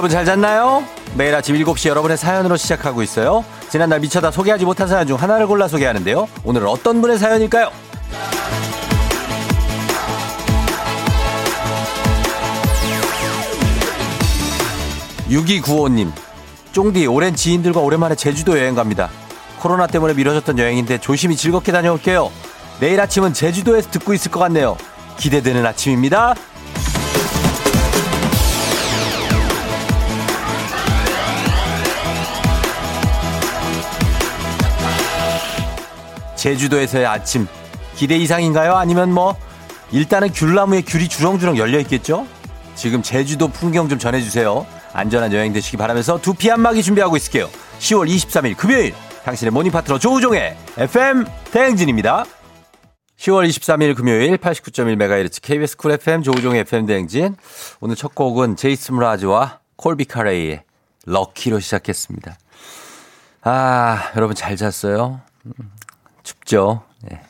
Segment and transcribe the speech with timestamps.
[0.00, 0.82] 여러분 잘 잤나요?
[1.14, 3.44] 매일 아침 7시 여러분의 사연으로 시작하고 있어요.
[3.68, 6.26] 지난날 미쳐다 소개하지 못한 사연 중 하나를 골라 소개하는데요.
[6.42, 7.70] 오늘은 어떤 분의 사연일까요?
[15.28, 16.10] 6295님,
[16.72, 19.10] 쫑디, 오랜 지인들과 오랜만에 제주도 여행 갑니다.
[19.58, 22.30] 코로나 때문에 미뤄졌던 여행인데 조심히 즐겁게 다녀올게요.
[22.80, 24.78] 내일 아침은 제주도에서 듣고 있을 것 같네요.
[25.18, 26.36] 기대되는 아침입니다.
[36.40, 37.46] 제주도에서의 아침
[37.94, 38.74] 기대 이상인가요?
[38.74, 39.36] 아니면 뭐
[39.92, 42.26] 일단은 귤나무에 귤이 주렁주렁 열려 있겠죠?
[42.74, 44.66] 지금 제주도 풍경 좀 전해주세요.
[44.94, 47.48] 안전한 여행 되시기 바라면서 두피 한마기 준비하고 있을게요.
[47.78, 52.24] 10월 23일 금요일 당신의 모닝 파트너 조우종의 FM 대행진입니다.
[53.18, 57.36] 10월 23일 금요일 89.1MHz KBS Cool FM 조우종의 FM 대행진.
[57.80, 60.62] 오늘 첫 곡은 제이슨 므라즈와 콜비 카레이의
[61.04, 62.38] Lucky로 시작했습니다.
[63.42, 65.20] 아, 여러분 잘 잤어요?
[66.30, 66.84] 춥죠?
[67.02, 67.20] 네.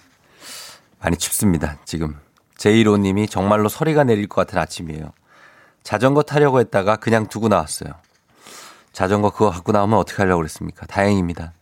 [1.00, 2.18] 많이 춥습니다, 지금.
[2.56, 5.12] 제이로님이 정말로 서리가 내릴 것 같은 아침이에요.
[5.82, 7.94] 자전거 타려고 했다가 그냥 두고 나왔어요.
[8.92, 10.84] 자전거 그거 갖고 나오면 어떻게 하려고 그랬습니까?
[10.86, 11.54] 다행입니다.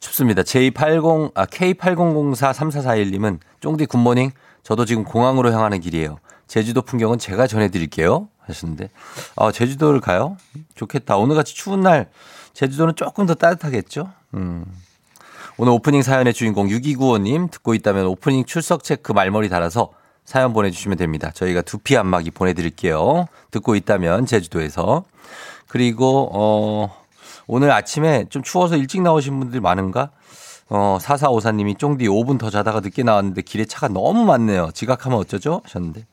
[0.00, 0.42] 춥습니다.
[0.42, 4.30] J80, 아, K80043441님은 쫑디 굿모닝.
[4.62, 6.18] 저도 지금 공항으로 향하는 길이에요.
[6.46, 8.28] 제주도 풍경은 제가 전해드릴게요.
[8.40, 8.88] 하셨는데.
[9.36, 10.36] 아, 제주도를 가요?
[10.74, 11.16] 좋겠다.
[11.16, 12.08] 오늘같이 추운 날,
[12.54, 14.10] 제주도는 조금 더 따뜻하겠죠?
[14.34, 14.64] 음.
[15.58, 19.90] 오늘 오프닝 사연의 주인공 6295님 듣고 있다면 오프닝 출석 체크 말머리 달아서
[20.26, 21.30] 사연 보내주시면 됩니다.
[21.32, 23.26] 저희가 두피 안마기 보내드릴게요.
[23.50, 25.04] 듣고 있다면 제주도에서.
[25.66, 26.94] 그리고, 어,
[27.46, 30.10] 오늘 아침에 좀 추워서 일찍 나오신 분들 많은가?
[30.68, 34.72] 어, 4454님이 쫑디 5분 더 자다가 늦게 나왔는데 길에 차가 너무 많네요.
[34.74, 35.62] 지각하면 어쩌죠?
[35.64, 36.06] 하셨는데.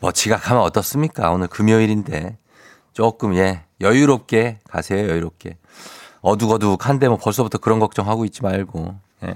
[0.00, 1.30] 뭐 지각하면 어떻습니까?
[1.30, 2.36] 오늘 금요일인데.
[2.94, 5.56] 조금, 예, 여유롭게 가세요, 여유롭게.
[6.22, 8.94] 어둑어둑한데 뭐 벌써부터 그런 걱정하고 있지 말고.
[9.24, 9.34] 예.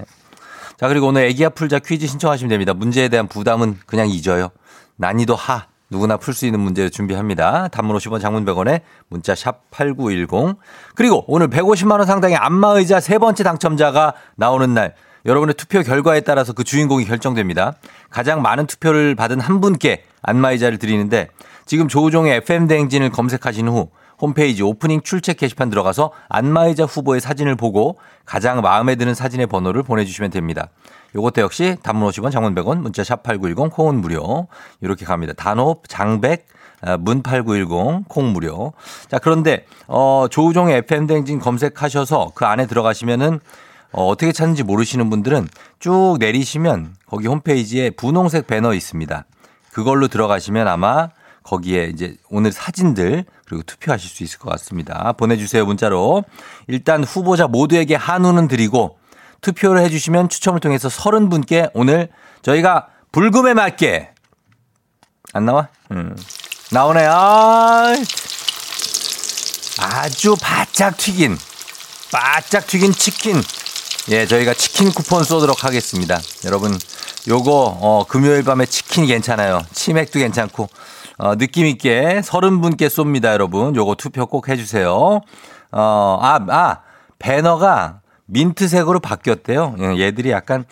[0.79, 2.75] 자, 그리고 오늘 애기야 풀자 퀴즈 신청하시면 됩니다.
[2.75, 4.49] 문제에 대한 부담은 그냥 잊어요.
[4.97, 5.67] 난이도 하.
[5.89, 7.69] 누구나 풀 수 있는 문제 준비합니다.
[7.69, 10.57] 단문 50원 장문 100원에 문자 샵 8910.
[10.97, 14.95] 그리고 오늘 150만원 상당의 안마의자 세 번째 당첨자가 나오는 날.
[15.25, 17.75] 여러분의 투표 결과에 따라서 그 주인공이 결정됩니다.
[18.11, 21.29] 가장 많은 투표를 받은 한 분께 안마의자를 드리는데
[21.67, 23.91] 지금 조우종의 FM대행진을 검색하신 후
[24.21, 30.31] 홈페이지 오프닝 출첵 게시판 들어가서 안마의자 후보의 사진을 보고 가장 마음에 드는 사진의 번호를 보내주시면
[30.31, 30.69] 됩니다.
[31.15, 34.49] 요것도 역시 단문 50원, 장문 100원, 문자 샵 8910, 콩은 무료.
[34.81, 35.33] 이렇게 갑니다.
[35.33, 36.47] 단호, 장백,
[36.83, 38.73] 아, 문 8910, 콩 무료.
[39.09, 43.41] 자, 그런데, 어, 조우종의 FM대행진 검색하셔서 그 안에 들어가시면은
[43.93, 45.49] 어, 어떻게 찾는지 모르시는 분들은
[45.79, 49.25] 쭉 내리시면 거기 홈페이지에 분홍색 배너 있습니다.
[49.73, 51.09] 그걸로 들어가시면 아마
[51.47, 55.13] 거기에 이제 오늘 사진들 그리고 투표하실 수 있을 것 같습니다.
[55.13, 56.25] 보내주세요 문자로.
[56.67, 58.99] 일단 후보자 모두에게 한우는 드리고
[59.41, 62.09] 투표를 해주시면 추첨을 통해서 30분께 오늘
[62.43, 64.11] 저희가 불금에 맞게
[65.33, 65.69] 안 나와?
[65.93, 66.17] 음.
[66.73, 67.07] 나오네.
[67.07, 67.95] 아,
[69.81, 71.39] 아주 바짝 튀긴
[72.11, 73.41] 바짝 튀긴 치킨.
[74.09, 76.19] 예, 저희가 치킨 쿠폰 쏘도록 하겠습니다.
[76.45, 76.77] 여러분,
[77.29, 79.63] 요거 어, 금요일 밤에 치킨 괜찮아요.
[79.73, 80.69] 치맥도 괜찮고
[81.19, 83.75] 어, 느낌 있게 서른 분께 쏩니다, 여러분.
[83.75, 84.91] 요거 투표 꼭 해주세요.
[85.73, 86.81] 어, 아, 아,
[87.19, 89.77] 배너가 민트색으로 바뀌었대요.
[89.79, 90.65] 예, 얘들이 약간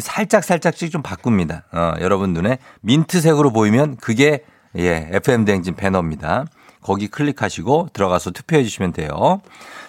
[0.00, 1.64] 살짝 살짝씩 좀 바꿉니다.
[1.72, 4.44] 어, 여러분 눈에 민트색으로 보이면 그게
[4.76, 6.44] 예, FM 대행진 배너입니다.
[6.82, 9.40] 거기 클릭하시고 들어가서 투표해 주시면 돼요.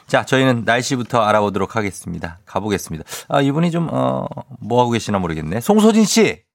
[0.08, 2.40] 자, 저희는 날씨부터 알아보도록 하겠습니다.
[2.46, 3.06] 가보겠습니다.
[3.28, 4.26] 아, 이분이 좀, 어,
[4.60, 5.62] 뭐 하고 계시나 모르겠네.
[5.62, 6.49] 송소진 씨!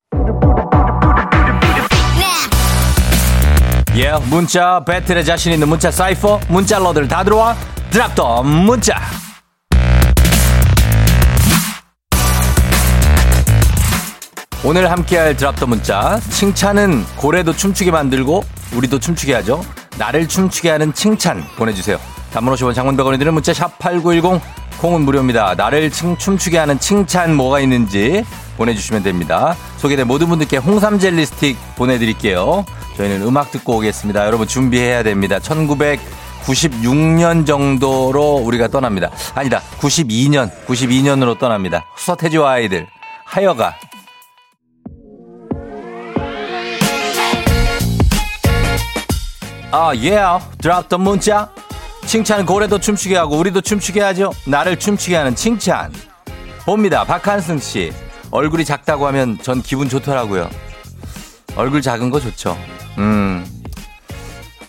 [3.96, 7.54] 예, yeah, 문자 battle에 자신 있는 문자 사이퍼 문자러들 다 들어와.
[7.90, 9.00] drop the 문자.
[14.64, 18.42] 오늘 함께할 drop the 문자 칭찬은 고래도 춤추게 만들고
[18.74, 19.62] 우리도 춤추게 하죠.
[19.96, 22.00] 나를 춤추게 하는 칭찬 보내주세요.
[22.32, 24.42] 단문 50원 장문 100원이 드는 문자 샵 8910
[24.80, 25.54] 콩은 무료입니다.
[25.54, 28.24] 나를 칭, 춤추게 하는 칭찬 뭐가 있는지
[28.56, 29.54] 보내주시면 됩니다.
[29.76, 32.64] 소개된 모든 분들께 홍삼 젤리 스틱 보내드릴게요
[32.96, 34.26] 저희는 음악 듣고 오겠습니다.
[34.26, 35.38] 여러분 준비해야 됩니다.
[35.38, 39.10] 1996년 정도로 우리가 떠납니다.
[39.34, 39.62] 아니다.
[39.78, 41.86] 92년, 92년으로 떠납니다.
[41.96, 42.86] 서태지와 아이들,
[43.24, 43.74] 하여가.
[49.76, 50.46] 아, 예, yeah.
[50.58, 51.50] 드랍 더 문자.
[52.06, 54.30] 칭찬 고래도 춤추게 하고 우리도 춤추게 하죠.
[54.46, 55.92] 나를 춤추게 하는 칭찬.
[56.64, 57.02] 봅니다.
[57.02, 57.92] 박한승 씨.
[58.30, 60.48] 얼굴이 작다고 하면 전 기분 좋더라고요.
[61.56, 62.56] 얼굴 작은 거 좋죠.
[62.98, 63.44] 음.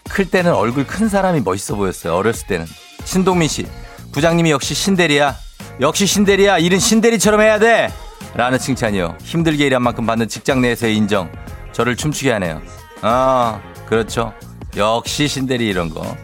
[0.09, 2.13] 클 때는 얼굴 큰 사람이 멋있어 보였어요.
[2.15, 2.65] 어렸을 때는.
[3.03, 3.67] 신동민 씨,
[4.11, 5.35] 부장님이 역시 신대리야.
[5.81, 6.59] 역시 신대리야.
[6.59, 7.91] 일은 신대리처럼 해야 돼.
[8.33, 9.17] 라는 칭찬이요.
[9.21, 11.31] 힘들게 일한 만큼 받는 직장 내에서의 인정.
[11.73, 12.61] 저를 춤추게 하네요.
[13.01, 14.33] 아, 그렇죠.
[14.77, 16.15] 역시 신대리 이런 거.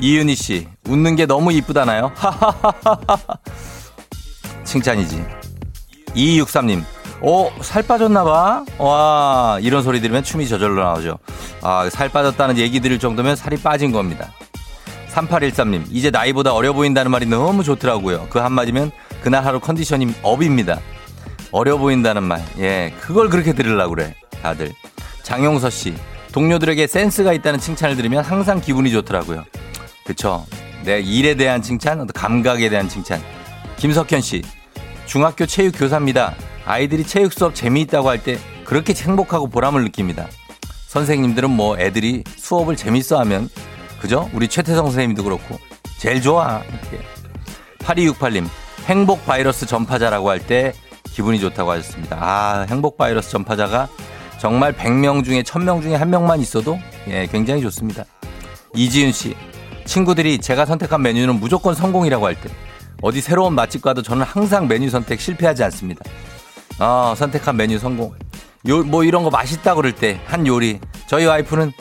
[0.00, 2.10] 이윤희 씨, 웃는 게 너무 이쁘다나요?
[2.16, 3.18] 하하하하하.
[4.64, 5.24] 칭찬이지.
[6.14, 6.84] 2263님,
[7.26, 8.66] 오, 살 빠졌나봐?
[8.76, 11.18] 와, 이런 소리 들으면 춤이 저절로 나오죠.
[11.62, 14.30] 아, 살 빠졌다는 얘기 들을 정도면 살이 빠진 겁니다.
[15.14, 18.26] 3813님, 이제 나이보다 어려 보인다는 말이 너무 좋더라고요.
[18.28, 18.90] 그 한마디면
[19.22, 20.80] 그날 하루 컨디션이 업입니다.
[21.50, 22.44] 어려 보인다는 말.
[22.58, 24.14] 예, 그걸 그렇게 들으려고 그래.
[24.42, 24.74] 다들.
[25.22, 25.94] 장용서 씨,
[26.32, 29.44] 동료들에게 센스가 있다는 칭찬을 들으면 항상 기분이 좋더라고요.
[30.04, 30.44] 그쵸.
[30.84, 33.18] 내 일에 대한 칭찬, 감각에 대한 칭찬.
[33.78, 34.42] 김석현 씨,
[35.06, 36.34] 중학교 체육 교사입니다.
[36.66, 40.26] 아이들이 체육 수업 재미있다고 할 때 그렇게 행복하고 보람을 느낍니다.
[40.88, 43.48] 선생님들은 뭐 애들이 수업을 재밌어 하면
[44.00, 44.30] 그죠?
[44.32, 45.58] 우리 최태성 선생님도 그렇고
[45.98, 46.62] 제일 좋아.
[46.68, 47.04] 이렇게.
[47.80, 48.46] 8268님
[48.86, 50.72] 행복 바이러스 전파자라고 할 때
[51.12, 52.16] 기분이 좋다고 하셨습니다.
[52.20, 53.88] 아 행복 바이러스 전파자가
[54.38, 56.78] 정말 100명 중에 1000명 중에 한 명만 있어도
[57.08, 58.04] 예 굉장히 좋습니다.
[58.74, 59.36] 이지윤 씨
[59.84, 62.48] 친구들이 제가 선택한 메뉴는 무조건 성공이라고 할 때
[63.02, 66.02] 어디 새로운 맛집 가도 저는 항상 메뉴 선택 실패하지 않습니다.
[66.78, 68.14] 아 선택한 메뉴 성공.
[68.68, 71.72] 요 뭐 이런 거 맛있다 그럴 때 한 요리 저희 와이프는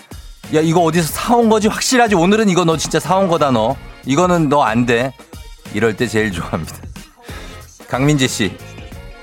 [0.54, 3.76] 야 이거 어디서 사온 거지 확실하지 오늘은 이거 너 진짜 사온 거다 너
[4.06, 5.14] 이거는 너 안 돼.
[5.74, 6.76] 이럴 때 제일 좋아합니다.
[7.88, 8.56] 강민재 씨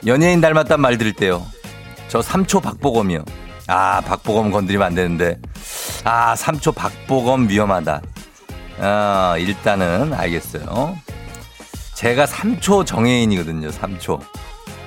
[0.07, 1.47] 연예인 닮았단 말 들을 때요.
[2.09, 3.25] 저 3초 박보검이요.
[3.69, 5.39] 아 박보검 건드리면 안 되는데
[6.05, 8.01] 아 3초 박보검 위험하다.
[8.81, 10.97] 아 일단은 알겠어요.
[11.95, 13.69] 제가 3초 정해인이거든요.
[13.69, 14.21] 3초.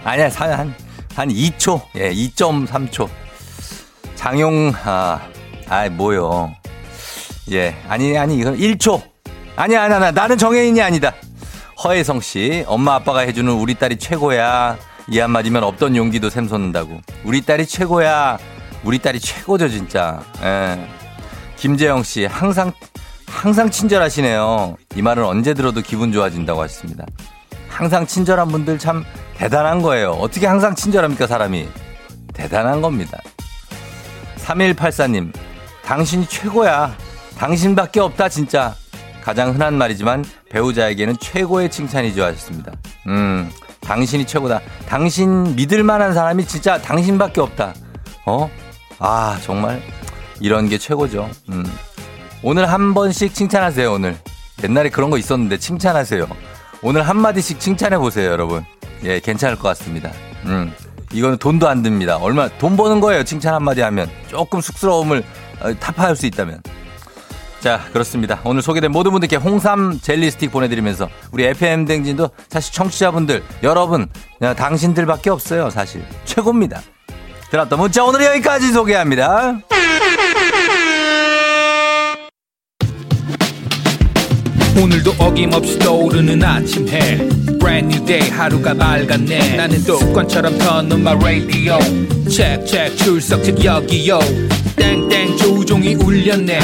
[0.03, 0.75] 아니야 한,
[1.15, 1.81] 한 2초.
[1.95, 3.09] 예 2.3초.
[4.15, 5.19] 장용 아,
[5.67, 6.53] 아 뭐요.
[7.51, 9.01] 예 아니 아니 이건 1초.
[9.55, 11.13] 아니야 아니야 나는 정해인이 아니다.
[11.83, 14.77] 허혜성 씨, 엄마 아빠가 해주는 우리 딸이 최고야.
[15.09, 17.01] 이 한마디면 없던 용기도 샘솟는다고.
[17.25, 18.37] 우리 딸이 최고야.
[18.85, 20.23] 우리 딸이 최고죠, 진짜.
[20.41, 20.87] 예.
[21.57, 22.71] 김재영 씨, 항상,
[23.27, 24.77] 항상 친절하시네요.
[24.95, 27.05] 이 말은 언제 들어도 기분 좋아진다고 하셨습니다.
[27.73, 29.03] 항상 친절한 분들 참
[29.35, 30.11] 대단한 거예요.
[30.11, 31.67] 어떻게 항상 친절합니까, 사람이?
[32.33, 33.17] 대단한 겁니다.
[34.37, 35.33] 3184님,
[35.83, 36.95] 당신이 최고야.
[37.37, 38.75] 당신밖에 없다, 진짜.
[39.23, 42.73] 가장 흔한 말이지만 배우자에게는 최고의 칭찬이죠 하셨습니다.
[43.07, 43.49] 음,
[43.81, 44.61] 당신이 최고다.
[44.87, 47.73] 당신 믿을 만한 사람이 진짜 당신밖에 없다.
[48.25, 48.51] 어?
[48.99, 49.81] 아, 정말
[50.39, 51.29] 이런 게 최고죠.
[51.49, 51.65] 음.
[52.43, 54.17] 오늘 한 번씩 칭찬하세요, 오늘.
[54.63, 56.27] 옛날에 그런 거 있었는데 칭찬하세요.
[56.83, 58.65] 오늘 한마디씩 칭찬해 보세요, 여러분.
[59.03, 60.11] 예, 괜찮을 것 같습니다.
[60.45, 60.73] 음.
[61.13, 62.17] 이거는 돈도 안 듭니다.
[62.17, 64.09] 얼마, 돈 버는 거예요, 칭찬 한마디 하면.
[64.27, 65.23] 조금 쑥스러움을
[65.61, 66.61] 어, 타파할 수 있다면.
[67.61, 68.41] 자, 그렇습니다.
[68.43, 74.53] 오늘 소개된 모든 분들께 홍삼 젤리 스틱 보내드리면서 우리 FM 댕진도 사실 청취자분들, 여러분, 그냥
[74.53, 76.03] 당신들밖에 없어요, 사실.
[76.25, 76.81] 최고입니다.
[77.49, 79.59] 들었다 문자 오늘 여기까지 소개합니다.
[84.81, 87.17] 오늘도 어김없이 떠오르는 아침 해.
[87.59, 89.55] Brand new day 하루가 밝았네.
[89.55, 91.77] 나는 습관처럼 켜놓은 my radio.
[92.27, 94.19] Check check 출석 책 여기요.
[94.75, 96.59] 땡땡 조종이 울렸네.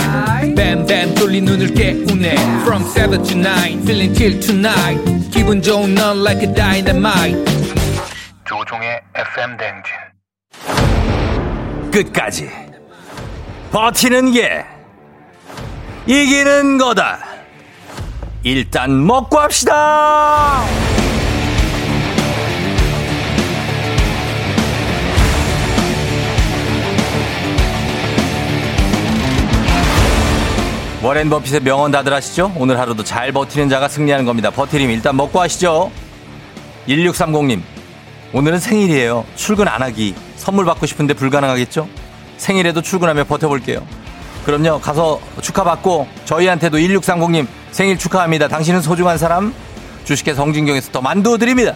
[0.55, 2.33] 뱀뱀 돌린 눈을 깨우네.
[2.63, 5.29] From 7 to 9 feeling till tonight.
[5.31, 7.37] 기분 좋은 넌 like a dynamite.
[8.45, 9.93] 조종의 FM 댕진.
[11.91, 12.49] 끝까지
[13.71, 14.65] 버티는 게
[16.07, 17.28] 이기는 거다.
[18.43, 20.63] 일단 먹고 합시다.
[31.01, 32.51] 워렌 버핏의 명언 다들 아시죠?
[32.57, 34.49] 오늘 하루도 잘 버티는 자가 승리하는 겁니다.
[34.51, 35.91] 버티림 일단 먹고 하시죠.
[36.87, 37.61] 1630님,
[38.33, 39.25] 오늘은 생일이에요.
[39.35, 40.13] 출근 안 하기.
[40.35, 41.87] 선물 받고 싶은데 불가능하겠죠?
[42.37, 43.85] 생일에도 출근하며 버텨볼게요.
[44.49, 44.79] 그럼요.
[44.79, 48.47] 가서 축하받고 저희한테도 1630님 생일 축하합니다.
[48.47, 49.53] 당신은 소중한 사람?
[50.05, 51.75] 주식회사 성진경에서 더 만두 드립니다.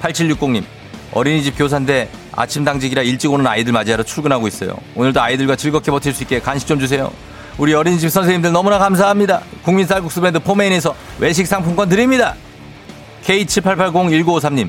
[0.00, 0.62] 8760님
[1.10, 4.76] 어린이집 교사인데 아침 당직이라 일찍 오는 아이들 맞이하러 출근하고 있어요.
[4.94, 7.10] 오늘도 아이들과 즐겁게 버틸 수 있게 간식 좀 주세요.
[7.58, 9.40] 우리 어린이집 선생님들 너무나 감사합니다.
[9.64, 12.36] 국민 쌀국수 브랜드 포메인에서 외식 상품권 드립니다.
[13.24, 14.68] K78801953님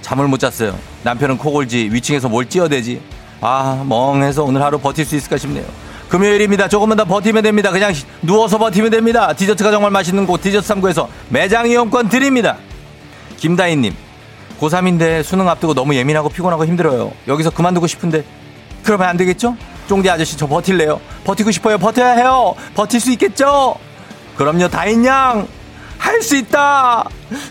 [0.00, 0.78] 잠을 못 잤어요.
[1.02, 3.02] 남편은 코골지 위층에서 뭘 찌어대지.
[3.42, 5.66] 아 멍해서 오늘 하루 버틸 수 있을까 싶네요.
[6.08, 6.68] 금요일입니다.
[6.68, 7.70] 조금만 더 버티면 됩니다.
[7.70, 9.32] 그냥 누워서 버티면 됩니다.
[9.34, 12.56] 디저트가 정말 맛있는 곳 디저트 3구에서 매장 이용권 드립니다.
[13.36, 13.94] 김다희님
[14.58, 17.12] 고3인데 수능 앞두고 너무 예민하고 피곤하고 힘들어요.
[17.28, 18.24] 여기서 그만두고 싶은데
[18.82, 19.56] 그러면 안 되겠죠?
[19.88, 21.00] 쫑디 아저씨 저 버틸래요?
[21.24, 21.78] 버티고 싶어요.
[21.78, 22.54] 버텨야 해요.
[22.74, 23.76] 버틸 수 있겠죠?
[24.36, 24.68] 그럼요.
[24.68, 25.46] 다인양
[25.98, 27.08] 할 수 있다.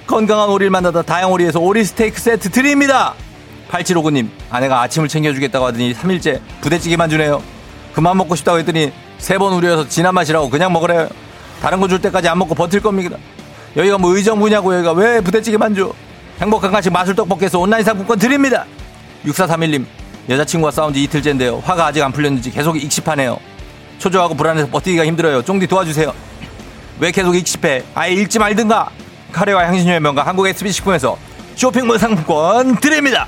[0.07, 3.13] 건강한 오리를 만나다 다양오리에서 오리 스테이크 세트 드립니다.
[3.69, 7.41] 8759님 아내가 아침을 챙겨주겠다고 하더니 3일째 부대찌개만 주네요.
[7.97, 11.09] 그만 먹고 싶다고 했더니 세 번 우려서 진한 맛이라고 그냥 먹으래요.
[11.63, 13.17] 다른 거 줄 때까지 안 먹고 버틸 겁니다.
[13.75, 15.91] 여기가 뭐 의정부냐고 여기가 왜 부대찌개만 줘?
[16.39, 18.65] 행복한 간식 마술 떡볶이에서 온라인 상품권 드립니다.
[19.25, 19.85] 6431님
[20.29, 21.63] 여자친구와 싸운 지 이틀째인데요.
[21.65, 23.39] 화가 아직 안 풀렸는지 계속 익십하네요.
[23.97, 25.41] 초조하고 불안해서 버티기가 힘들어요.
[25.41, 26.13] 쫑디 도와주세요.
[26.99, 27.83] 왜 계속 익십해?
[27.95, 28.89] 아예 읽지 말든가.
[29.31, 31.17] 카레와 향신료의 명가 한국 SB 식품에서
[31.55, 33.27] 쇼핑몰 상품권 드립니다.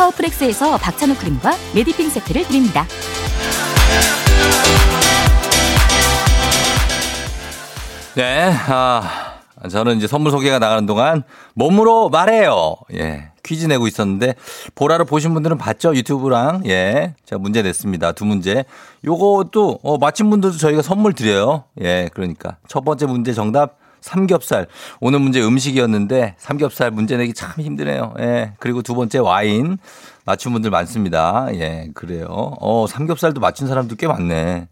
[0.00, 2.86] 파워프렉스에서 박찬호 크림과 메디핑 세트를 드립니다.
[8.14, 9.34] 네, 아,
[9.68, 11.22] 저는 이제 선물 소개가 나가는 동안
[11.54, 12.76] 몸으로 말해요.
[12.94, 13.28] 예.
[13.42, 14.34] 퀴즈 내고 있었는데,
[14.74, 15.94] 보라를 보신 분들은 봤죠?
[15.94, 16.62] 유튜브랑.
[16.66, 17.14] 예.
[17.24, 18.12] 제가 문제 냈습니다.
[18.12, 18.64] 두 문제.
[19.04, 21.64] 요것도, 어, 맞힌 분들도 저희가 선물 드려요.
[21.80, 22.08] 예.
[22.12, 22.56] 그러니까.
[22.68, 24.66] 첫 번째 문제 정답, 삼겹살.
[25.00, 28.14] 오늘 문제 음식이었는데, 삼겹살 문제 내기 참 힘드네요.
[28.20, 28.52] 예.
[28.58, 29.78] 그리고 두 번째 와인.
[30.24, 31.48] 맞춘 분들 많습니다.
[31.54, 31.88] 예.
[31.94, 32.26] 그래요.
[32.28, 34.68] 어, 삼겹살도 맞춘 사람도 꽤 많네.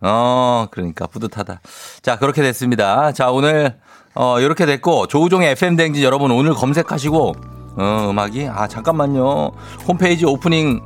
[0.00, 1.60] 어, 그러니까 뿌듯하다.
[2.02, 3.12] 자, 그렇게 됐습니다.
[3.12, 3.78] 자, 오늘,
[4.14, 7.34] 어, 이렇게 됐고, 조우종의 FM대행진 여러분 오늘 검색하시고,
[7.76, 9.52] 어, 음악이, 아, 잠깐만요.
[9.86, 10.80] 홈페이지 오프닝,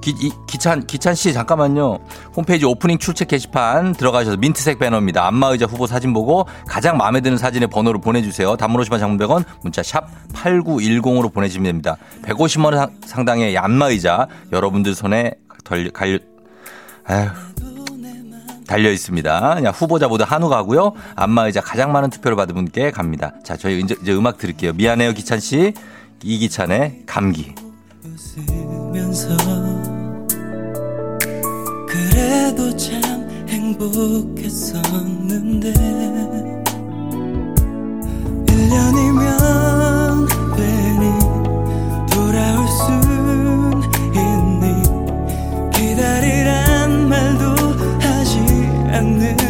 [0.00, 1.98] 기, 이, 기찬, 기찬 씨, 잠깐만요.
[2.34, 5.26] 홈페이지 오프닝 출첵 게시판 들어가셔서 민트색 배너입니다.
[5.26, 8.56] 안마의자 후보 사진 보고 가장 마음에 드는 사진의 번호를 보내주세요.
[8.56, 11.96] 단문 50원 장문 100원, 문자 샵 8910으로 보내주시면 됩니다.
[12.22, 15.32] 150원 상당의 안마의자 여러분들 손에
[15.64, 16.20] 덜, 갈,
[17.04, 17.28] 아휴.
[18.66, 19.56] 달려 있습니다.
[19.72, 20.92] 후보자보다 한우 가고요.
[21.16, 23.32] 안마의자 가장 많은 투표를 받은 분께 갑니다.
[23.42, 24.74] 자, 저희 이제, 이제 음악 들을게요.
[24.74, 25.74] 미안해요, 기찬 씨.
[26.22, 27.52] 이기찬의 감기.
[28.04, 29.89] 웃으면서
[31.90, 33.02] 그래도 참
[33.48, 35.72] 행복했었는데.
[38.46, 41.04] 1년이면 괜히
[42.12, 43.82] 돌아올 순
[44.14, 44.64] 있니?
[45.72, 47.42] 기다리란 말도
[48.92, 49.49] 않는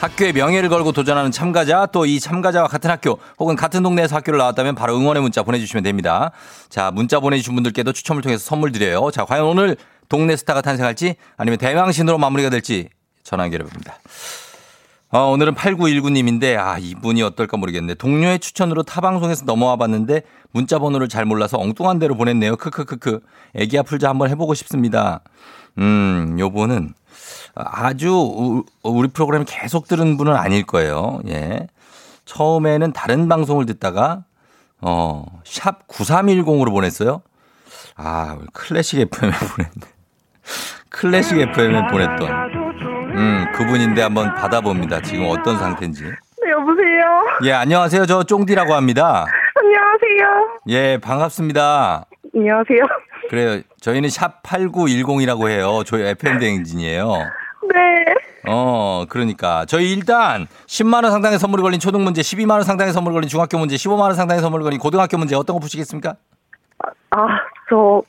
[0.00, 4.74] 학교의 명예를 걸고 도전하는 참가자 또 이 참가자와 같은 학교 혹은 같은 동네에서 학교를 나왔다면
[4.74, 6.30] 바로 응원의 문자 보내주시면 됩니다.
[6.68, 9.10] 자 문자 보내주신 분들께도 추첨을 통해서 선물 드려요.
[9.10, 9.76] 자 과연 오늘
[10.08, 12.88] 동네 스타가 탄생할지 아니면 대망신으로 마무리가 될지
[13.24, 13.98] 전화 연결해 봅니다.
[15.10, 17.94] 어, 오늘은 8919님인데, 아, 이분이 어떨까 모르겠네.
[17.94, 22.56] 동료의 추천으로 타방송에서 넘어와 봤는데, 문자 번호를 잘 몰라서 엉뚱한 데로 보냈네요.
[22.56, 23.20] 크크크크.
[23.54, 25.22] 애기야 풀자 한번 해보고 싶습니다.
[25.78, 26.92] 음, 요분은
[27.54, 31.20] 아주 우- 우리 프로그램 계속 들은 분은 아닐 거예요.
[31.28, 31.66] 예.
[32.24, 34.24] 처음에는 다른 방송을 듣다가,
[34.80, 37.22] 어, 샵 9310으로 보냈어요.
[37.96, 39.92] 아, 클래식 FM에 보냈네.
[40.90, 42.28] 클래식 FM에 보냈던.
[43.16, 45.00] 음, 그분인데 한번 받아봅니다.
[45.02, 46.04] 지금 어떤 상태인지.
[46.04, 47.26] 네, 여보세요?
[47.44, 48.06] 예, 안녕하세요.
[48.06, 49.24] 저 쫑디라고 합니다.
[49.56, 50.58] 안녕하세요.
[50.68, 52.04] 예, 반갑습니다.
[52.34, 52.78] 안녕하세요.
[53.28, 53.60] 그래요.
[53.80, 55.82] 저희는 샵 8910이라고 해요.
[55.86, 57.06] 저희 FM대행진이에요.
[57.74, 58.04] 네.
[58.48, 59.64] 어, 그러니까.
[59.66, 64.14] 저희 일단 10만원 상당의 선물이 걸린 초등 문제, 12만원 상당의 선물이 걸린 중학교 문제, 15만원
[64.14, 66.14] 상당의 선물이 걸린 고등학교 문제 어떤 거 푸시겠습니까?
[67.10, 67.26] 아,
[67.68, 68.02] 저,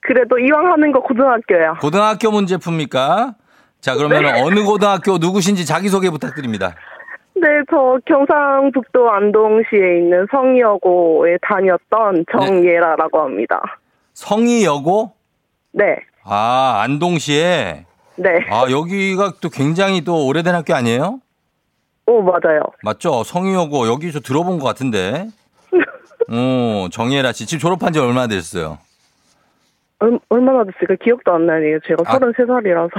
[0.00, 1.74] 그래도 이왕 하는 거 고등학교야.
[1.80, 3.34] 고등학교 문제 풉니까?
[3.80, 6.74] 자, 그러면 어느 고등학교 누구신지 자기소개 부탁드립니다.
[7.34, 13.60] 네, 저 경상북도 안동시에 있는 성여고에 다녔던 정예라라고 합니다.
[14.28, 15.12] 성희여고?
[15.72, 15.84] 네.
[16.24, 17.84] 아, 안동시에?
[18.16, 18.28] 네.
[18.50, 21.20] 아, 여기가 또 굉장히 또 오래된 학교 아니에요?
[22.06, 22.62] 오, 맞아요.
[22.82, 23.22] 맞죠?
[23.22, 25.28] 성희여고 여기 저 들어본 것 같은데.
[26.30, 28.26] 어, 정예라 씨 지금 졸업한 지 얼마나?
[30.00, 31.78] 얼, 얼마나 됐을까 기억도 안 나네요.
[31.86, 32.18] 제가 아.
[32.18, 32.90] 33살이라서.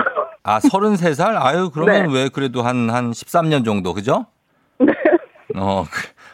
[0.43, 1.36] 아, 33살?
[1.38, 2.13] 아유, 그러면 네.
[2.13, 4.25] 왜 그래도 한, 한 13년 정도, 그죠?
[4.79, 4.93] 네.
[5.58, 5.84] 어,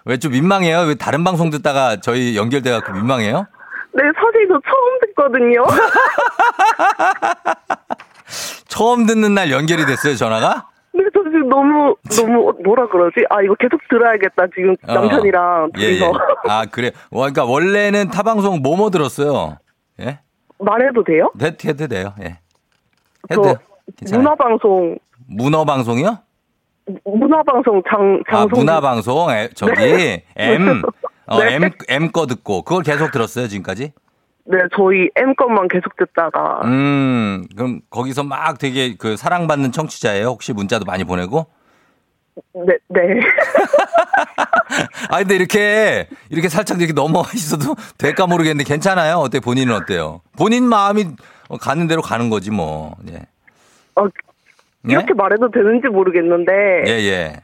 [0.05, 0.81] 왜 좀 민망해요?
[0.81, 3.47] 왜 다른 방송 듣다가 저희 연결돼갖고 민망해요?
[3.95, 5.63] 네, 사실 저 처음 듣거든요.
[8.67, 10.67] 처음 듣는 날 연결이 됐어요, 전화가?
[10.93, 13.21] 네, 저 지금 너무, 너무, 뭐라 그러지?
[13.29, 14.47] 아, 이거 계속 들어야겠다.
[14.53, 14.93] 지금 어.
[14.93, 16.01] 남편이랑 예, 예.
[16.49, 16.91] 아, 그래.
[17.09, 19.59] 어, 그러니까 원래는 타방송 뭐뭐 들었어요?
[20.01, 20.19] 예?
[20.59, 21.31] 말해도 돼요?
[21.41, 22.39] 해도, 해도 돼요, 예.
[23.33, 23.55] 저 해도 돼요.
[24.11, 26.17] 문화방송 문어방송이요?
[27.05, 30.25] 문화방송 장 아, 장송 문화방송, 에, 저기, 네.
[30.35, 30.81] M,
[31.27, 31.55] 어, 네.
[31.55, 33.93] M, M 거 듣고, 그걸 계속 들었어요, 지금까지?
[34.47, 40.27] 네 저희 M 것만 계속 듣다가 음, 그럼 거기서 막 되게 그 사랑받는 청취자예요?
[40.27, 41.47] 혹시 문자도 많이 보내고?
[42.53, 43.01] 네 네.
[45.09, 49.17] 아, 근데 이렇게, 이렇게 살짝 이렇게 넘어와 있어도 될까 모르겠는데 괜찮아요?
[49.17, 49.39] 어때?
[49.39, 50.21] 본인은 어때요?
[50.37, 51.05] 본인 마음이
[51.47, 52.95] 어, 가는 대로 가는 거지, 뭐.
[53.11, 53.19] 예.
[53.95, 54.05] 어,
[54.89, 54.93] 예?
[54.93, 56.51] 이렇게 말해도 되는지 모르겠는데
[56.87, 57.41] 예, 예.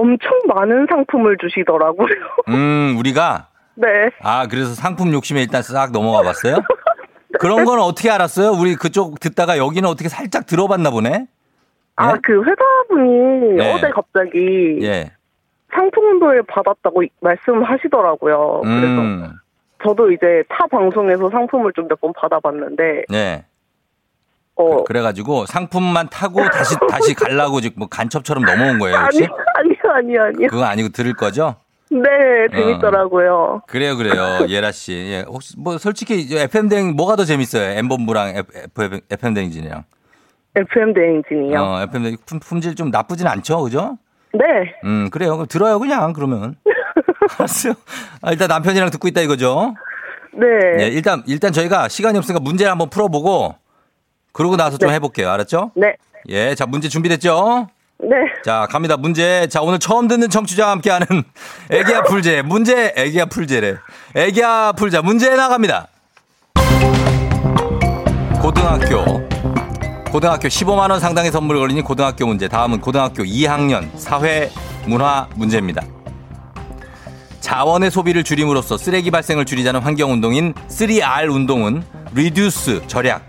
[0.00, 2.08] 엄청 많은 상품을 주시더라고요.
[2.48, 3.88] 음, 우리가, 네.
[4.22, 6.56] 아, 그래서 상품 욕심에 일단 싹 넘어가 봤어요?
[7.38, 8.50] 그런 건 어떻게 알았어요?
[8.50, 11.26] 우리 그쪽 듣다가 여기는 어떻게 살짝 들어봤나 보네?
[11.96, 12.16] 아 예?
[12.22, 13.72] 그 회사분이 네.
[13.74, 15.10] 어제 갑자기 예.
[15.74, 18.60] 상품을 받았다고 말씀하시더라고요.
[18.64, 19.32] 그래서 음,
[19.82, 23.44] 저도 이제 타 방송에서 상품을 좀 몇 번 받아봤는데 네.
[24.60, 29.28] 어 그래가지고 상품만 타고 다시, 다시 갈라고 지금 뭐 간첩처럼 넘어온 거예요, 아니 혹시?
[29.54, 30.48] 아니 아니 아니요.
[30.48, 31.56] 그거 아니고 들을 거죠?
[31.90, 32.00] 네
[32.52, 33.62] 재밌더라고요.
[33.66, 34.46] 그래요, 그래요.
[34.48, 34.92] 예라 씨.
[34.92, 35.24] 예.
[35.26, 37.78] 혹시 뭐 솔직히 FM댕 뭐가 더 재밌어요?
[37.78, 38.44] M본부랑
[39.10, 39.84] FM댕진이랑.
[40.56, 41.60] FM 대행진이요.
[41.60, 43.98] 어, FM댕 품질 좀 나쁘진 않죠, 그죠?
[44.32, 44.44] 네.
[44.84, 45.32] 음, 그래요.
[45.36, 46.56] 그럼 들어요, 그냥, 그러면.
[47.38, 47.74] 알았어요.
[48.22, 49.74] 아, 일단 남편이랑 듣고 있다 이거죠?
[50.32, 50.46] 네.
[50.84, 53.54] 예, 일단, 일단 저희가 시간이 없으니까 문제를 한번 풀어보고,
[54.32, 55.30] 그러고 나서 좀 해볼게요.
[55.30, 55.72] 알았죠?
[55.74, 55.94] 네.
[56.28, 57.68] 예, 자, 문제 준비됐죠?
[58.02, 58.08] 네.
[58.44, 58.96] 자, 갑니다.
[58.96, 59.46] 문제.
[59.48, 61.06] 자, 오늘 처음 듣는 청취자와 함께하는
[61.70, 62.42] 애기야 풀제.
[62.42, 63.76] 문제, 애기야 풀제래.
[64.14, 65.02] 애기야 풀자.
[65.02, 65.88] 문제 나갑니다.
[68.40, 69.28] 고등학교.
[70.10, 72.48] 고등학교 15만원 상당의 선물이 걸린 고등학교 문제.
[72.48, 74.50] 다음은 고등학교 2학년 사회
[74.86, 75.82] 문화 문제입니다.
[77.40, 81.82] 자원의 소비를 줄임으로써 쓰레기 발생을 줄이자는 환경운동인 3R 운동은
[82.14, 83.22] reduce 절약,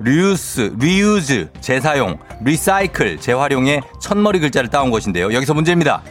[0.00, 5.32] reuse, reuse 재사용, recycle 재활용의 첫머리 글자를 따온 것인데요.
[5.32, 6.02] 여기서 문제입니다.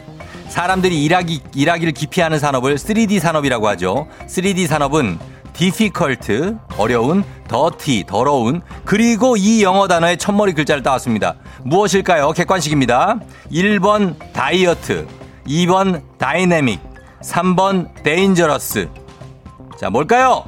[0.48, 4.08] 사람들이 일하기, 일하기를 기피하는 산업을 3D 산업이라고 하죠.
[4.26, 5.18] 3D 산업은
[5.52, 11.36] difficult, 어려운, dirty, 더러운, 그리고 이 영어 단어의 첫머리 글자를 따왔습니다.
[11.64, 12.32] 무엇일까요?
[12.32, 13.18] 객관식입니다.
[13.50, 15.06] 1번 다이어트,
[15.46, 16.80] 2번 다이내믹,
[17.22, 18.88] 3번 dangerous.
[19.78, 20.44] 자, 뭘까요?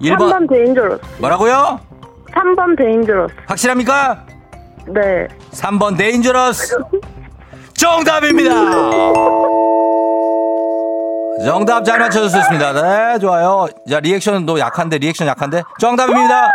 [0.00, 1.02] 1번 3번 dangerous.
[1.18, 1.80] 뭐라고요?
[2.36, 3.34] 3번 dangerous.
[3.46, 4.24] 확실합니까?
[4.88, 5.26] 네.
[5.52, 6.76] 3번 dangerous.
[7.74, 8.50] 정답입니다.
[11.44, 12.72] 정답 잘 맞춰주셨습니다.
[12.72, 13.66] 네, 좋아요.
[13.88, 15.62] 자, 리액션도 약한데, 리액션 약한데?
[15.80, 16.50] 정답입니다.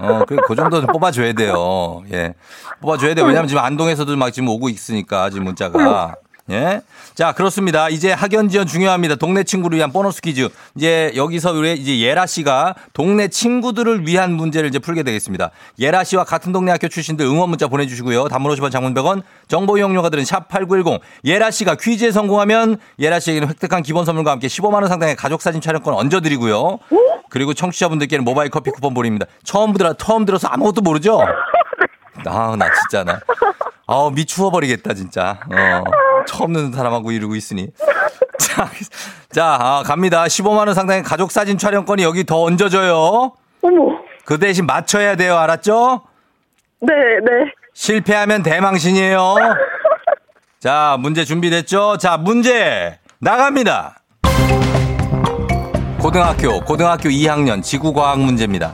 [0.00, 2.02] 어, 그, 그 정도는 뽑아줘야 돼요.
[2.12, 2.34] 예.
[2.80, 3.24] 뽑아줘야 돼요.
[3.26, 6.14] 왜냐면 지금 안동에서도 막 지금 오고 있으니까, 지금 문자가.
[6.50, 6.80] 예.
[7.14, 7.88] 자, 그렇습니다.
[7.88, 9.16] 이제 학연 지원 중요합니다.
[9.16, 10.48] 동네 친구를 위한 보너스 퀴즈.
[10.76, 15.50] 이제 여기서 우리 이제 예라 씨가 동네 친구들을 위한 문제를 이제 풀게 되겠습니다.
[15.78, 18.28] 예라 씨와 같은 동네 학교 출신들 응원 문자 보내주시고요.
[18.28, 23.82] 단문 50원 장문 100원 정보 이용료가 들은 샵8910 예라 씨가 퀴즈에 성공하면 예라 씨에게는 획득한
[23.82, 26.78] 기본 선물과 함께 15만원 상당의 가족사진 촬영권 얹어드리고요.
[27.28, 29.26] 그리고 청취자분들께는 모바일 커피 쿠폰 보냅니다.
[29.42, 31.20] 처음 들어, 처음 들어서 아무것도 모르죠?
[32.24, 33.20] 아, 나 진짜 나.
[33.88, 35.38] 아우, 미추어버리겠다, 진짜.
[35.48, 35.84] 어,
[36.26, 37.68] 처음 듣는 사람하고 이러고 있으니.
[38.38, 38.70] 자,
[39.32, 40.24] 자, 아, 갑니다.
[40.24, 43.32] 15만 원 상당의 가족 사진 촬영권이 여기 더 얹어져요.
[43.62, 43.98] 어머.
[44.24, 45.36] 그 대신 맞춰야 돼요.
[45.36, 46.02] 알았죠?
[46.80, 46.92] 네,
[47.24, 47.52] 네.
[47.74, 49.36] 실패하면 대망신이에요.
[50.60, 51.98] 자, 문제 준비됐죠?
[51.98, 54.00] 자, 문제 나갑니다.
[56.00, 58.72] 고등학교, 고등학교 2학년 지구과학 문제입니다.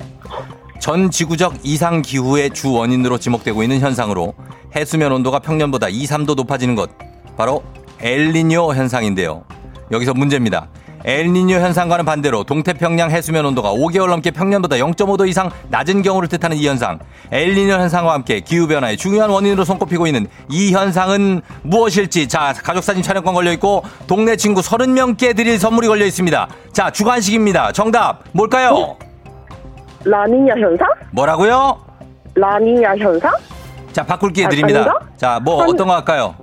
[0.81, 4.35] 전 지구적 이상 기후의 주 원인으로 지목되고 있는 현상으로
[4.75, 6.91] 해수면 온도가 평년보다 2, 3도 높아지는 것
[7.37, 7.63] 바로
[8.01, 9.45] 엘니뇨 현상인데요.
[9.91, 10.69] 여기서 문제입니다.
[11.05, 16.67] 엘니뇨 현상과는 반대로 동태평양 해수면 온도가 5개월 넘게 평년보다 0.5도 이상 낮은 경우를 뜻하는 이
[16.69, 17.01] 현상.
[17.33, 22.29] 엘니뇨 현상과 함께 기후변화의 중요한 원인으로 손꼽히고 있는 이 현상은 무엇일지.
[22.29, 26.49] 자, 가족사진 촬영권 걸려있고 동네 친구 30명께 드릴 선물이 걸려있습니다.
[26.73, 27.73] 자, 주관식입니다.
[27.73, 28.97] 정답 뭘까요?
[30.05, 30.89] 라니냐 현상?
[31.11, 31.81] 뭐라고요?
[32.35, 33.33] 라니냐 현상?
[33.93, 34.81] 자, 바꿀 기회 아, 드립니다.
[34.81, 34.99] 아닌가?
[35.17, 36.35] 자, 뭐 한- 어떤 거 할까요?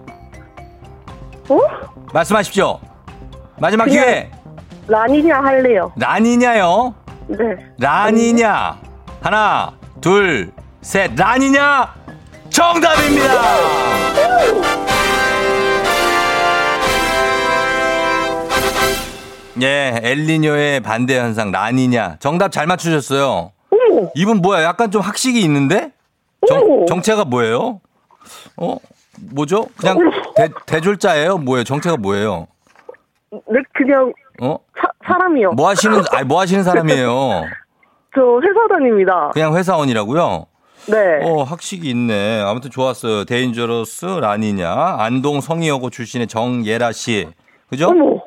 [1.49, 1.59] 어?
[2.13, 2.79] 말씀하십시오.
[3.57, 4.31] 마지막 그냥- 기회.
[4.87, 5.91] 라니냐 할래요.
[5.95, 6.93] 라니냐요?
[7.27, 7.37] 네.
[7.77, 8.77] 라니냐.
[9.21, 11.11] 하나, 둘, 셋.
[11.15, 11.93] 라니냐?
[12.49, 13.33] 정답입니다.
[19.61, 22.17] 예, 엘니뇨의 반대 현상 라니냐.
[22.19, 23.51] 정답 잘 맞추셨어요.
[24.15, 24.63] 이분 뭐야?
[24.63, 25.91] 약간 좀 학식이 있는데?
[26.47, 26.85] 정, 오.
[26.85, 27.81] 정체가 뭐예요?
[28.55, 28.77] 어?
[29.31, 29.67] 뭐죠?
[29.77, 29.97] 그냥
[30.35, 31.37] 대, 대졸자예요?
[31.37, 31.63] 뭐예요?
[31.63, 32.47] 정체가 뭐예요?
[33.31, 34.57] 네, 그냥 어?
[34.79, 35.51] 사, 사람이요.
[35.51, 37.09] 뭐 하시는, 아니, 뭐 하시는 사람이에요?
[38.15, 39.29] 저 회사 다닙니다.
[39.33, 40.45] 그냥 회사원이라고요?
[40.87, 41.19] 네.
[41.23, 42.41] 어, 학식이 있네.
[42.41, 43.25] 아무튼 좋았어요.
[43.25, 44.95] 데인저러스 라니냐.
[44.99, 47.27] 안동 성희여고 출신의 정예라 씨.
[47.69, 47.89] 그죠?
[47.89, 48.21] 어머.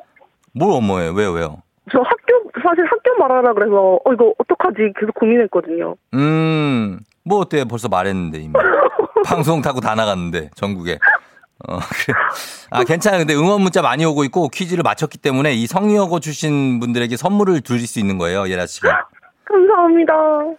[0.53, 1.11] 뭘 어머예요?
[1.13, 1.57] 왜요, 왜요?
[1.91, 5.95] 저 학교 사실 학교 말하라 그래서 어 이거 어떡하지 계속 고민했거든요.
[6.13, 7.65] 음, 뭐 어때요?
[7.65, 8.53] 벌써 말했는데, 이미.
[9.25, 10.99] 방송 타고 다 나갔는데, 전국에.
[11.67, 12.17] 어, 그래.
[12.71, 13.19] 아, 괜찮아요.
[13.19, 17.87] 근데 응원 문자 많이 오고 있고 퀴즈를 맞췄기 때문에 이 성희여고 출신 분들에게 선물을 드릴
[17.87, 19.07] 수 있는 거예요, 예라 씨가.
[19.45, 20.13] 감사합니다.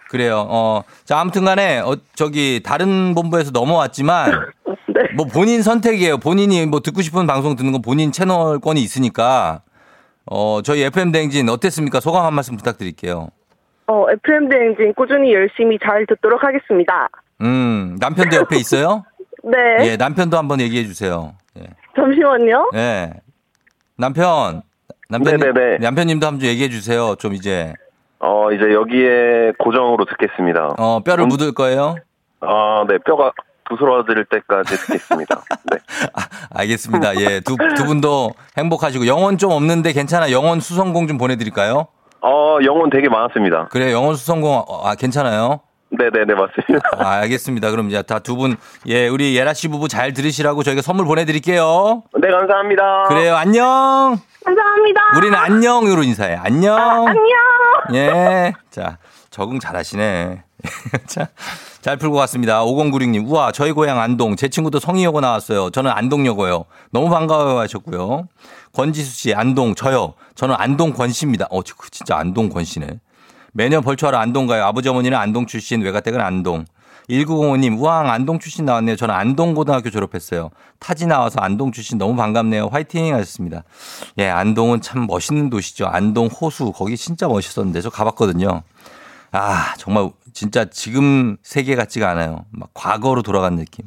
[0.08, 0.46] 그래요.
[0.48, 4.32] 어, 자, 아무튼 간에, 어, 저기, 다른 본부에서 넘어왔지만,
[4.88, 5.00] 네.
[5.16, 6.18] 뭐 본인 선택이에요.
[6.18, 9.60] 본인이 뭐 듣고 싶은 방송 듣는 건 본인 채널권이 있으니까,
[10.26, 12.00] 어, 저희 FM 대행진 어땠습니까?
[12.00, 13.28] 소감 한 말씀 부탁드릴게요.
[13.86, 17.08] 어 FM 대행진 꾸준히 열심히 잘 듣도록 하겠습니다.
[17.42, 19.04] 음, 남편도 옆에 있어요?
[19.44, 19.90] 네.
[19.90, 21.34] 예, 남편도 한번 얘기해 주세요.
[21.58, 21.64] 예.
[21.94, 22.70] 잠시만요.
[22.74, 23.12] 예.
[23.98, 24.62] 남편,
[25.10, 25.78] 남편님, 네네네.
[25.78, 27.14] 남편님도 한번 좀 얘기해 주세요.
[27.16, 27.74] 좀 이제,
[28.20, 30.74] 어, 이제 여기에 고정으로 듣겠습니다.
[30.78, 31.28] 어, 뼈를 음.
[31.28, 31.96] 묻을 거예요?
[32.40, 33.32] 아, 네, 뼈가
[33.68, 35.42] 부스러질 때까지 듣겠습니다.
[35.70, 35.78] 네.
[36.14, 36.22] 아,
[36.54, 37.16] 알겠습니다.
[37.20, 40.30] 예, 두, 두 분도 행복하시고, 영혼 좀 없는데 괜찮아.
[40.30, 41.86] 영혼 수성공 좀 보내드릴까요?
[42.22, 43.68] 어, 영혼 되게 많았습니다.
[43.70, 45.60] 그래, 영혼 수성공, 아, 괜찮아요?
[45.90, 46.88] 네네네, 맞습니다.
[46.98, 47.70] 아, 알겠습니다.
[47.70, 52.02] 그럼 이제 다 두 분, 예, 우리 예라 씨 부부 잘 들으시라고 저희가 선물 보내드릴게요.
[52.20, 53.04] 네, 감사합니다.
[53.08, 54.18] 그래요, 안녕!
[54.44, 55.00] 감사합니다.
[55.16, 56.34] 우리는 안녕으로 인사해.
[56.36, 56.76] 안녕!
[57.06, 57.14] 안녕.
[57.94, 58.52] 예.
[58.70, 58.98] 자,
[59.30, 60.42] 적응 잘 하시네.
[61.06, 61.28] 자,
[61.80, 62.64] 잘 풀고 갔습니다.
[62.64, 64.36] 5096님, 우와, 저희 고향 안동.
[64.36, 65.70] 제 친구도 성희여고 나왔어요.
[65.70, 66.64] 저는 안동여고요.
[66.90, 68.28] 너무 반가워요 하셨고요.
[68.72, 70.14] 권지수 씨, 안동, 저요.
[70.34, 71.46] 저는 안동 권씨입니다.
[71.50, 73.00] 어, 저 진짜 안동 권씨네.
[73.52, 74.64] 매년 벌초하러 안동 가요.
[74.64, 76.64] 아버지 어머니는 안동 출신, 외가댁은 안동.
[77.10, 78.96] 1905님, 우왕, 안동 출신 나왔네요.
[78.96, 80.50] 저는 안동고등학교 졸업했어요.
[80.78, 82.68] 타지 나와서 안동 출신 너무 반갑네요.
[82.72, 83.62] 화이팅 하셨습니다.
[84.18, 85.86] 예, 안동은 참 멋있는 도시죠.
[85.86, 88.62] 안동 호수, 거기 진짜 멋있었는데, 저 가봤거든요.
[89.32, 92.44] 아, 정말 진짜 지금 세계 같지가 않아요.
[92.50, 93.86] 막 과거로 돌아간 느낌.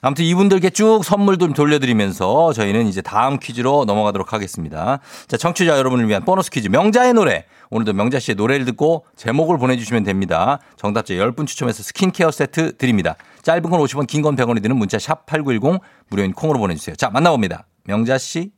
[0.00, 5.00] 아무튼 이분들께 쭉 선물 좀 돌려드리면서 저희는 이제 다음 퀴즈로 넘어가도록 하겠습니다.
[5.28, 7.46] 자, 청취자 여러분을 위한 보너스 퀴즈 명자의 노래.
[7.70, 10.58] 오늘도 명자 씨의 노래를 듣고 제목을 보내주시면 됩니다.
[10.76, 13.16] 정답자 10분 추첨해서 스킨케어 세트 드립니다.
[13.42, 16.96] 짧은 건 50원, 긴 건 100원이 드는 문자 샵 8910 무료인 콩으로 보내주세요.
[16.96, 17.66] 자, 만나봅니다.
[17.84, 18.52] 명자 씨.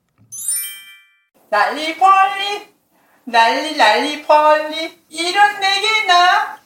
[1.49, 2.67] 난리 펄리
[3.25, 6.59] 난리 난리 펄리 이런 내게 나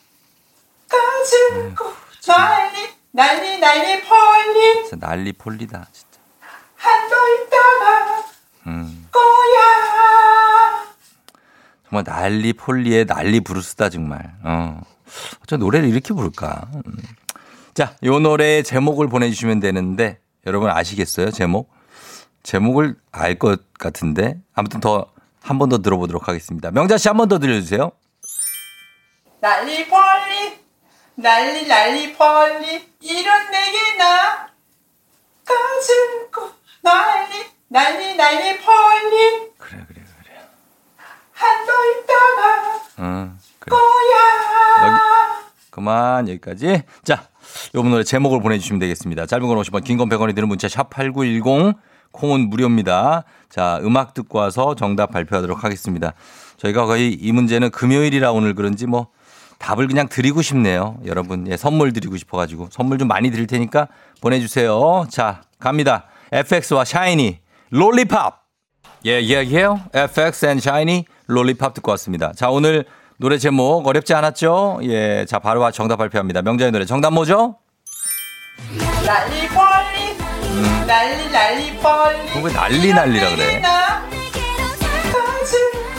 [0.91, 1.93] 가슴고
[2.27, 6.09] 난리 난리 난리 펄리 진짜 난리 폴리다, 진짜.
[6.77, 8.25] 한도 있다가
[8.67, 9.09] 음.
[9.11, 10.85] 거야
[11.89, 14.33] 정말 난리 폴리의 난리 브루스다, 정말.
[14.45, 14.81] 어.
[15.47, 16.69] 저 노래를 이렇게 부를까?
[16.75, 16.97] 음.
[17.75, 21.31] 자, 요 노래의 제목을 보내주시면 되는데, 여러분 아시겠어요?
[21.33, 21.73] 제목?
[22.45, 25.07] 제목을 알 것 같은데, 아무튼 더,
[25.43, 26.71] 한 번 더 들어보도록 하겠습니다.
[26.71, 27.91] 명자 씨 한 번 더 들려주세요.
[29.41, 30.60] 난리 펄리
[31.21, 34.49] 난리 난리 펄리 이런 내게 나
[35.45, 36.51] 가슴 고
[36.83, 40.41] 난리 난리 난리 펄리 그래, 그래, 그래.
[41.33, 43.77] 한도 있다가 응, 그래.
[43.77, 46.83] 거야 그만, 여기까지.
[47.05, 47.29] 자,
[47.75, 49.27] 요 노래 제목을 보내주시면 되겠습니다.
[49.27, 51.77] 짧은 건 50원, 긴건 100원이 드는 문자 샵 8910,
[52.11, 53.25] 콩은 무료입니다.
[53.49, 56.13] 자, 음악 듣고 와서 정답 발표하도록 하겠습니다.
[56.57, 59.09] 저희가 거의 이 문제는 금요일이라 오늘 그런지 뭐
[59.61, 60.97] 답을 그냥 드리고 싶네요.
[61.05, 63.89] 여러분, 예, 선물 드리고 싶어가지고 선물 좀 많이 드릴 테니까
[64.21, 65.07] 보내주세요.
[65.11, 66.07] 자, 갑니다.
[66.33, 67.39] FX와 샤이니,
[67.71, 68.41] Lollipop.
[69.07, 69.81] 예, 이야기해요.
[69.93, 72.33] FX and 샤이니, Lollipop 듣고 왔습니다.
[72.35, 72.87] 자, 오늘
[73.19, 74.81] 노래 제목 어렵지 않았죠?
[74.85, 76.41] 예, 자, 바로 정답 발표합니다.
[76.43, 77.57] 명자의 노래 정답 뭐죠?
[79.05, 80.17] 난리 펄리
[80.87, 83.59] 난리 난리 펄리 왜 난리 난리라 그래?
[83.61, 84.21] 난리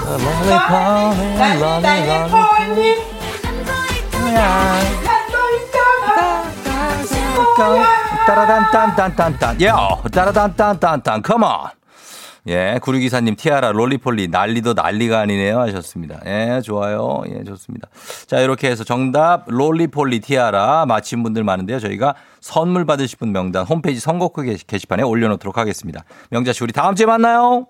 [0.03, 3.20] 난리 펄리 한도 있다가
[7.57, 7.85] 거야
[8.25, 9.61] 따라단딴딴딴딴.
[9.63, 9.75] 야,
[10.11, 11.21] 따라단딴딴딴.
[11.21, 11.49] 컴온.
[12.47, 16.19] 예, 구류기사님 티아라 롤리폴리 난리도 난리가 아니네요 하셨습니다.
[16.25, 17.21] 예, 좋아요.
[17.29, 17.87] 예, 좋습니다.
[18.25, 21.79] 자, 이렇게 해서 정답 롤리폴리 티아라 마친 분들 많은데요.
[21.79, 23.99] 저희가 선물 받으실 분 명단 홈페이지
[24.43, 26.03] 게시- 게시판에 올려놓도록 하겠습니다.
[26.31, 27.67] 명자 씨, 우리 다음 주에 만나요.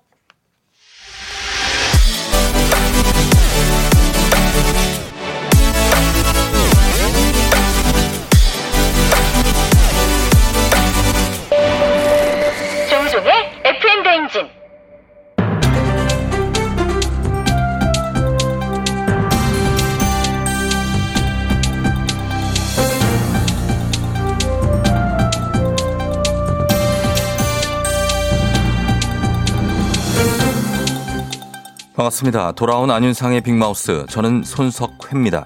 [32.01, 32.53] 반갑습니다.
[32.53, 34.05] 돌아온 안윤상의 빅마우스.
[34.09, 35.45] 저는 손석회입니다.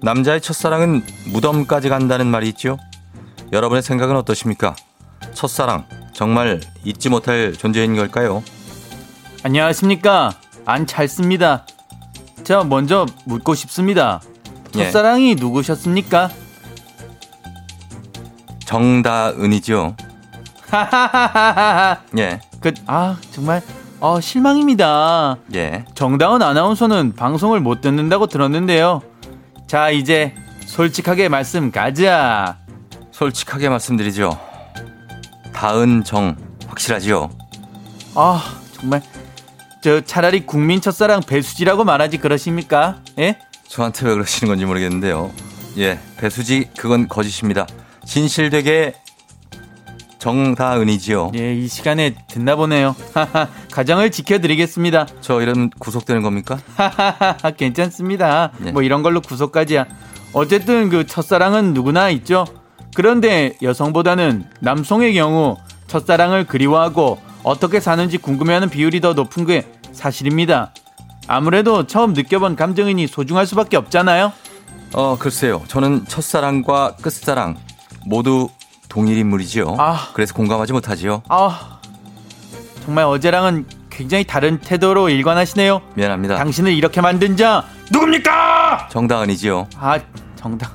[0.00, 2.78] 남자의 첫사랑은 무덤까지 간다는 말이 있죠?
[3.52, 4.74] 여러분의 생각은 어떠십니까?
[5.34, 8.42] 첫사랑, 정말 잊지 못할 존재인 걸까요?
[9.42, 10.32] 안녕하십니까.
[10.64, 11.66] 안 찰습니다.
[12.42, 14.22] 저 먼저 묻고 싶습니다.
[14.76, 14.84] 예.
[14.84, 16.30] 첫사랑이 누구셨습니까?
[18.64, 19.94] 정다은이죠.
[20.70, 21.98] 하하하하하.
[22.18, 23.62] 예, 그, 아, 정말,
[24.00, 25.38] 어, 실망입니다.
[25.54, 25.84] 예.
[25.94, 29.00] 정다운 아나운서는 방송을 못 듣는다고 들었는데요.
[29.66, 30.34] 자, 이제
[30.66, 32.58] 솔직하게 말씀 가자.
[33.10, 34.38] 솔직하게 말씀드리죠.
[35.54, 37.30] 다은 정, 확실하지요?
[38.14, 39.02] 아, 정말.
[39.82, 42.96] 저 차라리 국민 첫사랑 배수지라고 말하지 그러십니까?
[43.18, 43.38] 예?
[43.68, 45.30] 저한테 왜 그러시는 건지 모르겠는데요.
[45.78, 47.66] 예, 배수지, 그건 거짓입니다.
[48.04, 48.94] 진실되게
[50.18, 51.32] 정다은이지요.
[51.36, 52.94] 예, 이 시간에 듣나 보네요.
[53.70, 55.06] 가정을 지켜드리겠습니다.
[55.20, 56.58] 저 이런 구속되는 겁니까?
[56.76, 58.52] 하하하, 괜찮습니다.
[58.66, 58.72] 예.
[58.72, 59.86] 뭐 이런 걸로 구속까지야.
[60.32, 62.46] 어쨌든 그 첫사랑은 누구나 있죠.
[62.94, 70.72] 그런데 여성보다는 남성의 경우 첫사랑을 그리워하고 어떻게 사는지 궁금해하는 비율이 더 높은 게 사실입니다.
[71.28, 74.32] 아무래도 처음 느껴본 감정이니 소중할 수밖에 없잖아요.
[74.94, 75.62] 어, 글쎄요.
[75.68, 77.56] 저는 첫사랑과 끝사랑
[78.04, 78.48] 모두
[78.96, 79.76] 동일 인물이지요.
[79.78, 80.08] 아.
[80.14, 81.22] 그래서 공감하지 못하지요.
[81.28, 81.80] 아,
[82.82, 85.82] 정말 어제랑은 굉장히 다른 태도로 일관하시네요.
[85.94, 86.36] 미안합니다.
[86.36, 88.88] 당신을 이렇게 만든 자 누굽니까?
[88.90, 89.68] 정다은이지요.
[89.76, 89.98] 아,
[90.36, 90.72] 정답.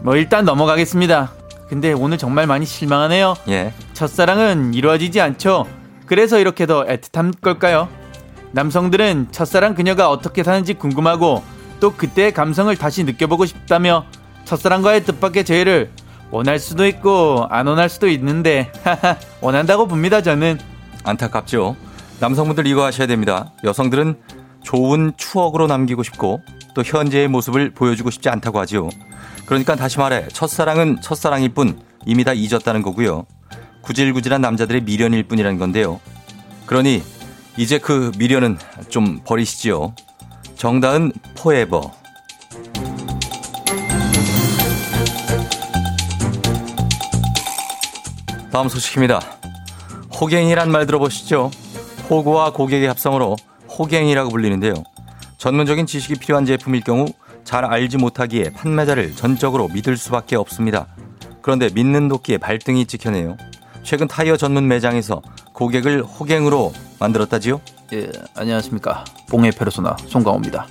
[0.00, 1.30] 뭐 일단 넘어가겠습니다.
[1.68, 3.36] 근데 오늘 정말 많이 실망하네요.
[3.50, 3.72] 예.
[3.92, 5.64] 첫사랑은 이루어지지 않죠.
[6.06, 7.88] 그래서 이렇게 더 애틋한 걸까요?
[8.50, 11.44] 남성들은 첫사랑 그녀가 어떻게 사는지 궁금하고
[11.78, 14.06] 또 그때의 감성을 다시 느껴보고 싶다며
[14.44, 15.92] 첫사랑과의 뜻밖의 재회를
[16.30, 18.70] 원할 수도 있고 안 원할 수도 있는데
[19.40, 20.58] 원한다고 봅니다 저는
[21.04, 21.76] 안타깝죠.
[22.20, 23.52] 남성분들 이거 하셔야 됩니다.
[23.62, 24.16] 여성들은
[24.62, 26.42] 좋은 추억으로 남기고 싶고
[26.74, 28.88] 또 현재의 모습을 보여주고 싶지 않다고 하지요.
[29.46, 33.26] 그러니까 다시 말해 첫사랑은 첫사랑일 뿐 이미 다 잊었다는 거고요.
[33.82, 36.00] 구질구질한 남자들의 미련일 뿐이라는 건데요.
[36.66, 37.02] 그러니
[37.56, 38.58] 이제 그 미련은
[38.88, 39.94] 좀 버리시지요.
[40.56, 41.92] 정다은 포에버.
[48.56, 49.20] 다음 소식입니다.
[50.18, 51.50] 호갱이란 말 들어보시죠?
[52.08, 53.36] 호구와 고객의 합성어로
[53.68, 54.72] 호갱이라고 불리는데요.
[55.36, 57.04] 전문적인 지식이 필요한 제품일 경우
[57.44, 60.86] 잘 알지 못하기에 판매자를 전적으로 믿을 수밖에 없습니다.
[61.42, 63.36] 그런데 믿는 도끼에 발등이 찍혀네요.
[63.82, 65.20] 최근 타이어 전문 매장에서
[65.52, 67.60] 고객을 호갱으로 만들었다지요?
[67.92, 70.66] 예 안녕하십니까 봉해 페르소나 송강호입니다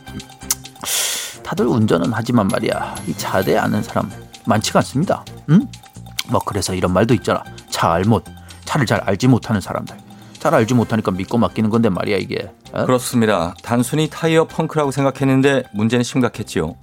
[1.44, 4.12] 다들 운전은 하지만 말이야 이 차대 아는 사람
[4.46, 5.66] 많지가 않습니다 응?
[6.30, 7.44] 뭐 그래서 이런 말도 있잖아
[7.76, 8.24] 차 알못
[8.64, 9.98] 차를 잘 알지 못하는 사람들
[10.40, 12.86] 잘 알지 못하니까 믿고 맡기는 건데 말이야 이게 어?
[12.86, 13.54] 그렇습니다.
[13.64, 16.76] 단순히 타이어 펑크라고 생각했는데 문제는 심각했지요.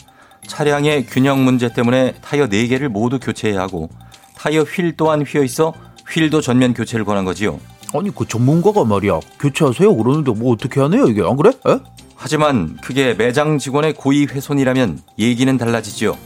[0.47, 3.89] 차량의 균형 문제 때문에 타이어 4개를 모두 교체해야 하고
[4.37, 5.73] 타이어 휠 또한 휘어 있어
[6.11, 7.59] 휠도 전면 교체를 권한 거지요.
[7.95, 11.51] 아니 그 전문가가 말이야 교체하세요 그러는데 뭐 어떻게 하네요 이게 안 그래?
[11.69, 11.79] 에?
[12.17, 16.19] 하지만 그게 매장 직원의 고의 훼손이라면 얘기는 달라지지요.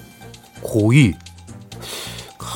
[0.63, 1.15] 고의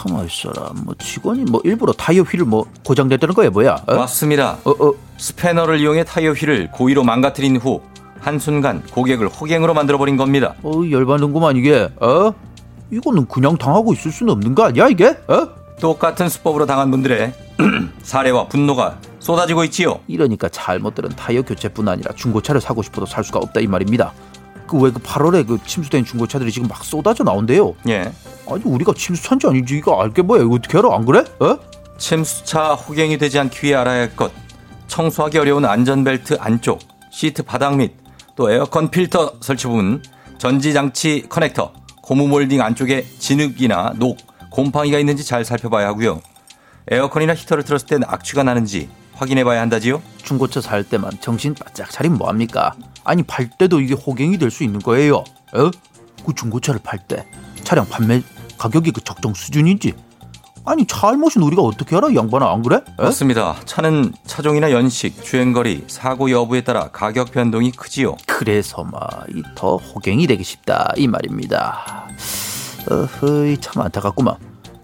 [0.00, 3.96] 가만 있어라 뭐 직원이 뭐 일부러 타이어 휠을 뭐 고장냈다는 거야 뭐야 어?
[3.96, 4.56] 맞습니다.
[4.64, 7.82] 어, 어, 스패너를 이용해 타이어 휠을 고의로 망가뜨린 후
[8.18, 10.54] 한순간 고객을 호갱으로 만들어버린 겁니다.
[10.62, 12.32] 어 열받는구만 이게 어?
[12.90, 15.08] 이거는 그냥 당하고 있을 수는 없는 거 아니야 이게?
[15.28, 15.48] 어?
[15.80, 17.32] 똑같은 수법으로 당한 분들의
[18.02, 20.00] 사례와 분노가 쏟아지고 있지요.
[20.08, 24.12] 이러니까 잘못들은 타이어 교체뿐 아니라 중고차를 사고 싶어도 살 수가 없다 이 말입니다.
[24.70, 27.74] 그왜그 8월에 그 침수된 중고차들이 지금 막 쏟아져 나온대요.
[27.88, 28.12] 예.
[28.48, 31.24] 아니 우리가 침수차인지 아닌지 이거 알게 뭐야 이거 어떻게 알아 안 그래?
[31.40, 31.58] 어?
[31.98, 34.32] 침수차 호갱이 되지 않기 위해 알아야 할 것.
[34.86, 36.80] 청소하기 어려운 안전벨트 안쪽,
[37.10, 37.94] 시트 바닥 및
[38.36, 40.02] 또 에어컨 필터 설치 부분,
[40.38, 44.16] 전지장치 커넥터, 고무 몰딩 안쪽에 진흙이나 녹,
[44.50, 46.20] 곰팡이가 있는지 잘 살펴봐야 하고요.
[46.90, 50.02] 에어컨이나 히터를 틀었을 땐 악취가 나는지 확인해 봐야 한다지요.
[50.22, 52.74] 중고차 살 때만 정신 바짝 차리면 뭐합니까?
[53.04, 55.16] 아니 팔 때도 이게 호갱이 될 수 있는 거예요.
[55.54, 55.70] 어?
[56.26, 57.26] 그 중고차를 팔 때
[57.64, 58.22] 차량 판매
[58.58, 59.94] 가격이 그 적정 수준인지
[60.66, 62.76] 아니 잘못은 우리가 어떻게 알아 이 양반아 안 그래?
[62.76, 63.02] 에?
[63.02, 63.56] 맞습니다.
[63.64, 68.16] 차는 차종이나 연식, 주행거리, 사고 여부에 따라 가격 변동이 크지요.
[68.26, 72.08] 그래서 막더 호갱이 되기 쉽다 이 말입니다.
[72.90, 74.34] 어허이 참 안타깝구만.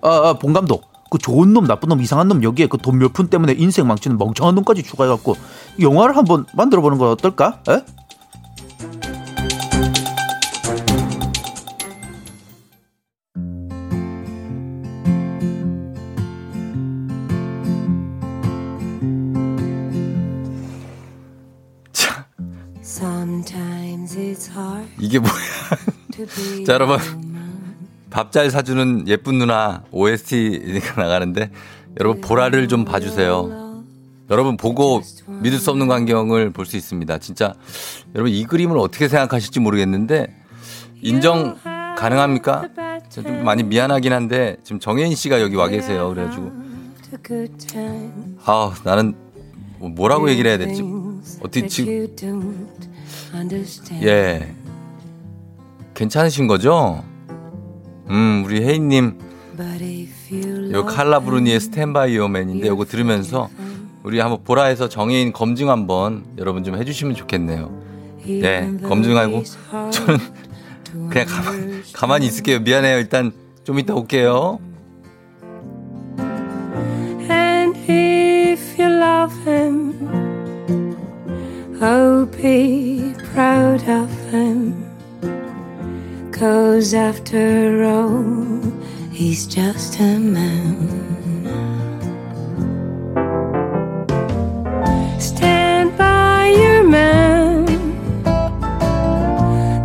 [0.02, 0.90] 아, 아, 봉 감독.
[1.10, 4.18] 그 좋은 놈, 나쁜 놈, 이상한 놈 여기에 그 돈 몇 푼 때문에 인생 망치는
[4.18, 5.36] 멍청한 놈까지 추가해갖고
[5.80, 7.60] 영화를 한번 만들어 보는 건 어떨까?
[7.68, 7.82] 에?
[25.00, 25.34] 이게 뭐야?
[26.66, 26.98] 자, 여러분.
[28.10, 31.50] 밥 잘 사주는 예쁜 누나 OST가 나가는데
[32.00, 33.65] 여러분 보라를 좀 봐주세요.
[34.30, 35.02] 여러분 보고
[35.42, 37.18] 믿을 수 없는 광경을 볼 수 있습니다.
[37.18, 37.54] 진짜
[38.14, 40.34] 여러분 이 그림을 어떻게 생각하실지 모르겠는데
[41.00, 41.56] 인정
[41.96, 42.68] 가능합니까?
[43.08, 46.08] 저좀 많이 미안하긴 한데 지금 정혜인 씨가 여기 와 계세요.
[46.08, 46.52] 그래가지고.
[48.44, 49.14] 아 나는
[49.78, 50.82] 뭐 뭐라고 얘기를 해야 될지
[51.40, 51.92] 어떻게 지금.
[54.02, 54.54] 예
[55.94, 57.04] 괜찮으신 거죠?
[58.10, 59.18] 음 우리 혜인님
[60.72, 63.48] 요 칼라 브루니의 스탠바이 요맨인데 요거 들으면서
[64.06, 67.76] 우리 한번 보라 에서 정해인 검증 한번 여러분 좀 해주시면 좋겠네요.
[68.24, 69.42] 네, 검증하고
[69.90, 70.18] 저는
[71.10, 72.60] 그냥 가만, 가만히 있을게요.
[72.60, 72.98] 미안해요.
[72.98, 73.32] 일단
[73.64, 74.60] 좀 이따 올게요.
[77.28, 79.92] And if you love him,
[81.82, 84.86] oh, be proud of him.
[86.30, 88.62] Cause after all,
[89.10, 91.25] he's just a man.
[95.19, 97.65] Stand by your man.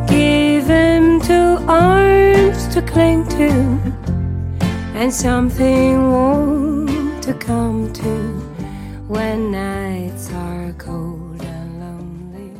[0.06, 3.50] Give him two arms to cling to
[4.94, 8.12] and something warm to come to
[9.08, 12.50] when nights are cold and lonely.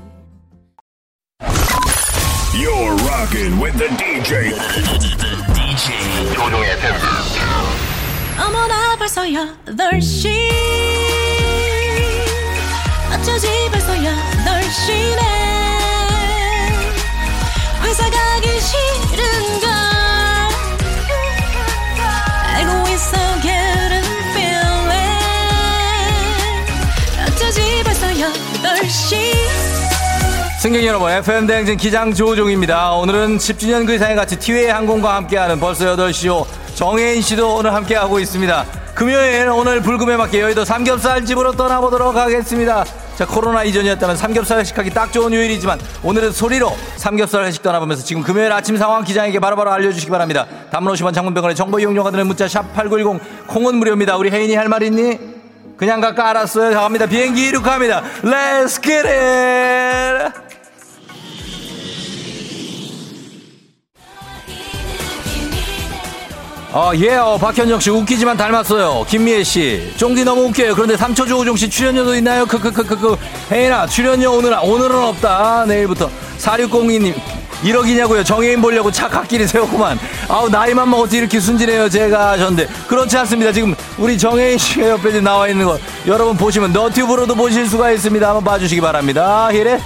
[2.54, 4.52] You're rocking with the DJ.
[5.54, 5.86] DJ.
[6.34, 6.96] 조종의 FM.
[8.38, 11.09] 어머나 벌써 8시
[13.21, 15.21] 어쩌지 벌써야 널 쉬네
[17.83, 19.69] 회사 가기 싫은걸
[22.47, 24.01] 알고 있어 get a
[24.31, 24.89] feeling
[27.27, 28.89] 어쩌지 벌써야 널
[30.59, 32.93] 승객 여러분, FM 대행진 기장 조우종입니다.
[32.93, 36.45] 오늘은 10주년 그 이상의 같이 티웨이 항공과 함께하는 벌써 8시요.
[36.73, 38.65] 정혜인 씨도 오늘 함께하고 있습니다.
[38.95, 42.83] 금요일 오늘 불금에 맞게 여의도 삼겹살 집으로 떠나보도록 하겠습니다.
[43.17, 48.51] 자, 코로나 이전이었다면 삼겹살 회식하기 딱 좋은 요일이지만 오늘은 소리로 삼겹살 회식 떠나보면서 지금 금요일
[48.51, 50.47] 아침 상황 기장에게 바로바로 알려주시기 바랍니다.
[50.71, 54.17] 담론 50원 장문병원의 정보 이용료가 드는 문자 샵 8910 콩은 무료입니다.
[54.17, 55.19] 우리 혜인이 할 말 있니?
[55.77, 56.71] 그냥 갈까 알았어요.
[56.71, 57.05] 자, 갑니다.
[57.05, 58.03] 비행기 이륙합니다.
[58.23, 60.50] Let's get it!
[66.73, 69.05] 어, 예, 어, 박현정 씨 웃기지만 닮았어요.
[69.05, 70.73] 김미애 씨, 쫑디 너무 웃겨요.
[70.73, 72.45] 그런데 삼초 조우종 씨 출연료도 있나요?
[72.45, 73.17] 크크크크크.
[73.51, 75.65] 혜인아, 출연료 오늘 오늘은 없다.
[75.67, 77.13] 내일부터 4602님.
[77.63, 78.25] 1억이냐고요.
[78.25, 79.99] 정혜인 보려고 차 갓길이 세웠구만.
[80.29, 81.89] 아우, 나이만 먹어서 이렇게 순진해요.
[81.89, 82.67] 제가 하셨는데.
[82.87, 83.51] 그렇지 않습니다.
[83.51, 88.25] 지금 우리 정혜인 씨가 옆에 나와 있는 거 여러분 보시면 너튜브로도 보실 수가 있습니다.
[88.25, 89.49] 한번 봐주시기 바랍니다.
[89.51, 89.79] 히레.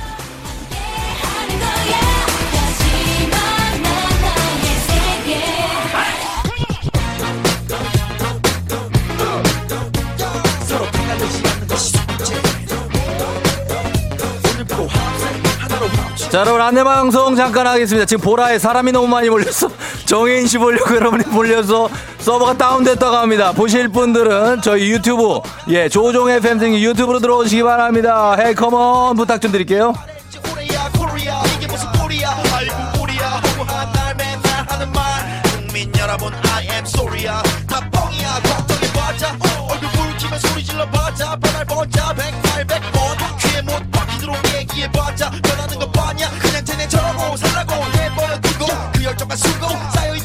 [16.36, 18.06] 자, 여러분 안내방송 잠깐 하겠습니다.
[18.06, 19.70] 지금 보라에 사람이 너무 많이 몰렸어.
[20.06, 23.54] 정혜인 씨 보려고 여러분이 몰려서 서버가 다운됐다고 합니다.
[23.54, 28.36] 보실 분들은 저희 유튜브, 예, 조종 FM 등 유튜브로 들어오시기 바랍니다.
[28.38, 29.94] 헤이 컴온 부탁 좀 드릴게요.
[46.88, 50.25] 저러고 살라고 내버려 두고 그 열정과 수고 쌓여있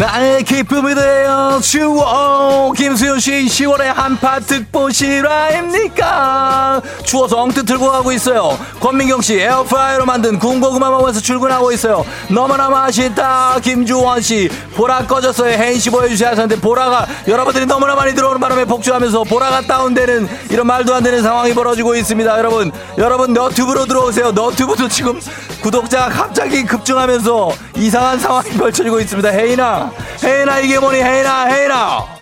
[0.00, 2.72] 나의 기쁨이 되어 주워.
[2.72, 6.80] 김수현 씨 10월에 한파 특보 실화입니까?
[7.04, 8.58] 추워서 엉뜨 틀고 가고 있어요.
[8.80, 12.06] 권민경 씨 에어프라이어로 만든 군고구마 먹으면서 출근하고 있어요.
[12.30, 13.60] 너무나 맛있다.
[13.62, 15.52] 김주원 씨 보라 꺼졌어요.
[15.52, 20.94] 혜인 씨 보여주셔야 하셨는데 보라가 여러분들이 너무나 많이 들어오는 바람에 복주하면서 보라가 다운되는 이런 말도
[20.94, 22.38] 안 되는 상황이 벌어지고 있습니다.
[22.38, 24.32] 여러분 여러분 너튜브로 들어오세요.
[24.32, 25.20] 너튜브도 지금
[25.60, 29.28] 구독자가 갑자기 급증하면서 이상한 상황이 펼쳐지고 있습니다.
[29.30, 29.90] 혜인아
[30.22, 31.00] 혜인아 이게 뭐니?
[31.02, 32.19] 혜인아 혜인아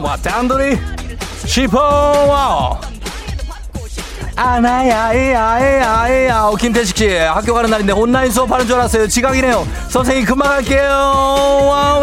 [0.00, 0.78] 와 단둘이
[1.44, 2.80] 싶어와
[4.34, 5.70] 아나야야야야
[6.58, 12.02] 김태식 씨 학교 가는 날인데 온라인 수업하는 줄 알았어요 지각이네요 선생님 금방 갈게요 와우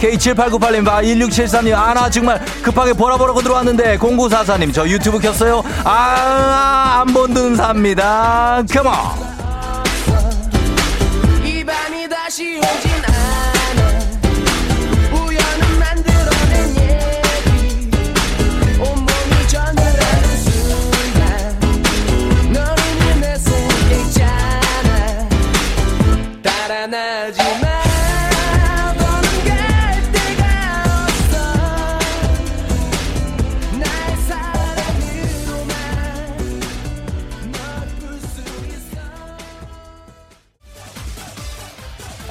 [0.00, 7.56] K7898님 봐 1673님 아나 정말 급하게 보라 보라고 들어왔는데 0944님 저 유튜브 켰어요 아안 본든
[7.56, 8.94] 삽니다 컴온
[11.44, 12.85] 이 밤이 다시 오진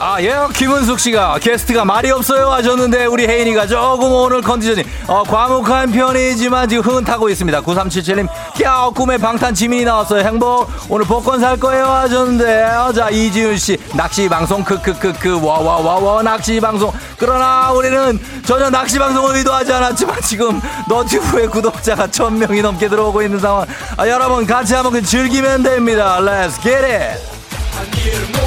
[0.07, 5.91] 아, 예, 김은숙 씨가 게스트가 말이 없어요 하셨는데 우리 혜인이가 조금 오늘 컨디션이 어, 과묵한
[5.91, 7.63] 편이지만 지금 흥은 타고 있습니다.
[7.63, 8.27] 9377님,
[8.61, 10.23] 야, 꿈에 방탄 지민이 나왔어요.
[10.23, 10.69] 행복.
[10.89, 16.91] 오늘 복권 살 거예요 하셨는데, 어, 자, 이지윤 씨, 낚시 방송, 크크크크, 와와와와, 낚시 방송.
[17.17, 23.65] 그러나 우리는 전혀 낚시 방송을 의도하지 않았지만 지금 너튜브에 구독자가 1000명이 넘게 들어오고 있는 상황.
[23.97, 26.19] 아, 여러분 같이 한번 즐기면 됩니다.
[26.19, 28.44] Let's get it!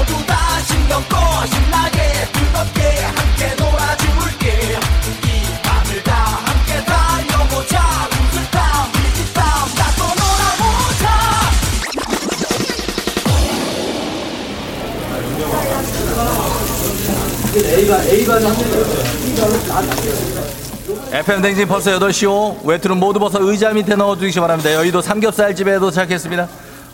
[21.28, 22.64] FM 대행진 벌써 8시오.
[22.64, 24.72] 외투는 모두 벗어 의자 밑에 넣어주시기 바랍니다.
[24.72, 26.48] 여의도 삼겹살집에 도착했습니다.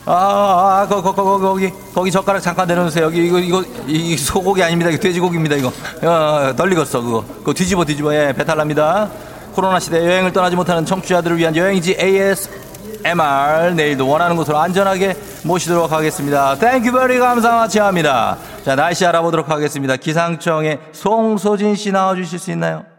[0.07, 3.05] 아, 아, 아, 거, 거, 거, 거 기, 거기 젓가락 잠깐 내려놓으세요.
[3.05, 4.91] 여기, 이거, 이거, 이 소고기 아닙니다.
[4.91, 5.69] 이거 돼지고기입니다, 이거.
[6.03, 7.25] 어, 덜 익었어, 그거.
[7.39, 8.13] 그거 뒤집어, 뒤집어.
[8.13, 9.09] 예, 배탈 납니다.
[9.55, 13.75] 코로나 시대 여행을 떠나지 못하는 청취자들을 위한 여행지 ASMR.
[13.77, 16.57] 내일도 원하는 곳으로 안전하게 모시도록 하겠습니다.
[16.57, 18.37] Thank you very 감사하치 합니다.
[18.65, 19.95] 자, 날씨 알아보도록 하겠습니다.
[19.95, 22.94] 기상청의 송소진 씨 나와주실 수 있나요?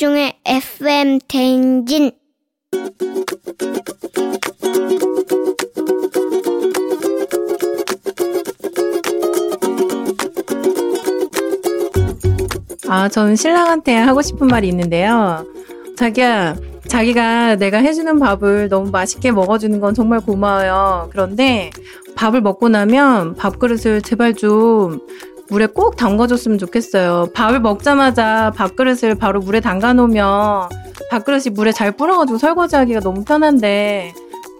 [0.00, 2.10] 조종의 FM 대행진
[12.88, 15.44] 아, 저는 신랑한테 하고 싶은 말이 있는데요.
[15.98, 16.56] 자기야,
[16.88, 21.10] 자기가 내가 해주는 밥을 너무 맛있게 먹어주는 건 정말 고마워요.
[21.12, 21.70] 그런데
[22.16, 25.00] 밥을 먹고 나면 밥그릇을 제발 좀
[25.50, 27.28] 물에 꼭 담가줬으면 좋겠어요.
[27.34, 30.68] 밥을 먹자마자 밥그릇을 바로 물에 담가 놓으면
[31.10, 34.14] 밥그릇이 물에 잘 불어가지고 설거지하기가 너무 편한데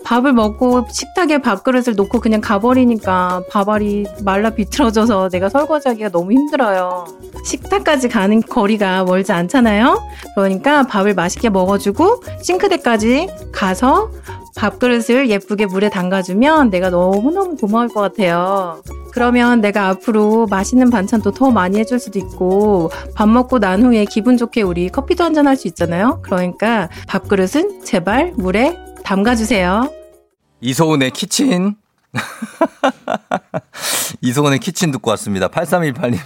[0.05, 7.05] 밥을 먹고 식탁에 밥그릇을 놓고 그냥 가버리니까 밥알이 말라 비틀어져서 내가 설거지하기가 너무 힘들어요.
[7.45, 10.01] 식탁까지 가는 거리가 멀지 않잖아요?
[10.34, 14.11] 그러니까 밥을 맛있게 먹어주고 싱크대까지 가서
[14.57, 18.82] 밥그릇을 예쁘게 물에 담가주면 내가 너무너무 고마울 것 같아요.
[19.12, 24.36] 그러면 내가 앞으로 맛있는 반찬도 더 많이 해줄 수도 있고 밥 먹고 난 후에 기분
[24.36, 26.20] 좋게 우리 커피도 한잔 할 수 있잖아요.
[26.22, 29.90] 그러니까 밥그릇은 제발 물에 담가주세요.
[30.61, 31.74] 이소은의 키친.
[34.21, 35.49] 이소은의 키친 듣고 왔습니다.
[35.49, 36.19] 8318님,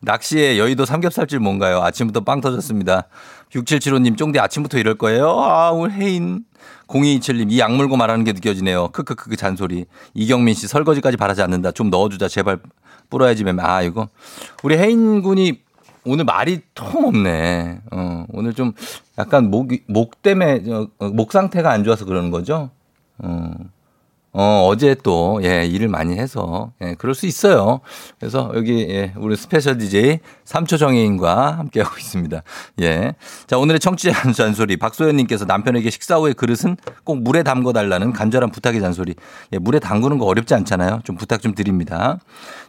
[0.00, 1.82] 낚시에 여의도 삼겹살집 뭔가요?
[1.82, 3.08] 아침부터 빵 터졌습니다.
[3.50, 5.28] 6775님, 쫑디 아침부터 이럴 거예요?
[5.40, 6.44] 아, 오늘 혜인.
[6.86, 8.88] 0227님, 이 악물고 말하는 게 느껴지네요.
[8.88, 9.86] 크크크크 잔소리.
[10.14, 11.72] 이경민 씨, 설거지까지 바라지 않는다.
[11.72, 12.28] 좀 넣어주자.
[12.28, 12.60] 제발
[13.10, 13.44] 뿌려야지.
[13.44, 13.58] 맴.
[13.60, 14.08] 아, 이거.
[14.62, 15.60] 우리 혜인 군이
[16.04, 17.80] 오늘 말이 통 없네.
[17.92, 18.72] 어, 오늘 좀
[19.18, 20.62] 약간 목, 목 때문에,
[20.98, 22.70] 어, 목 상태가 안 좋아서 그러는 거죠?
[23.18, 23.52] 어.
[24.34, 27.80] 어, 어제 또, 예, 일을 많이 해서, 예, 그럴 수 있어요.
[28.18, 32.42] 그래서 여기, 예, 우리 스페셜 DJ 삼초 정혜인과 함께하고 있습니다.
[32.80, 33.14] 예.
[33.46, 34.78] 자, 오늘의 청취자 잔소리.
[34.78, 39.14] 박소연님께서 남편에게 식사 후에 그릇은 꼭 물에 담궈 달라는 간절한 부탁의 잔소리.
[39.52, 41.00] 예, 물에 담그는 거 어렵지 않잖아요.
[41.04, 42.18] 좀 부탁 좀 드립니다.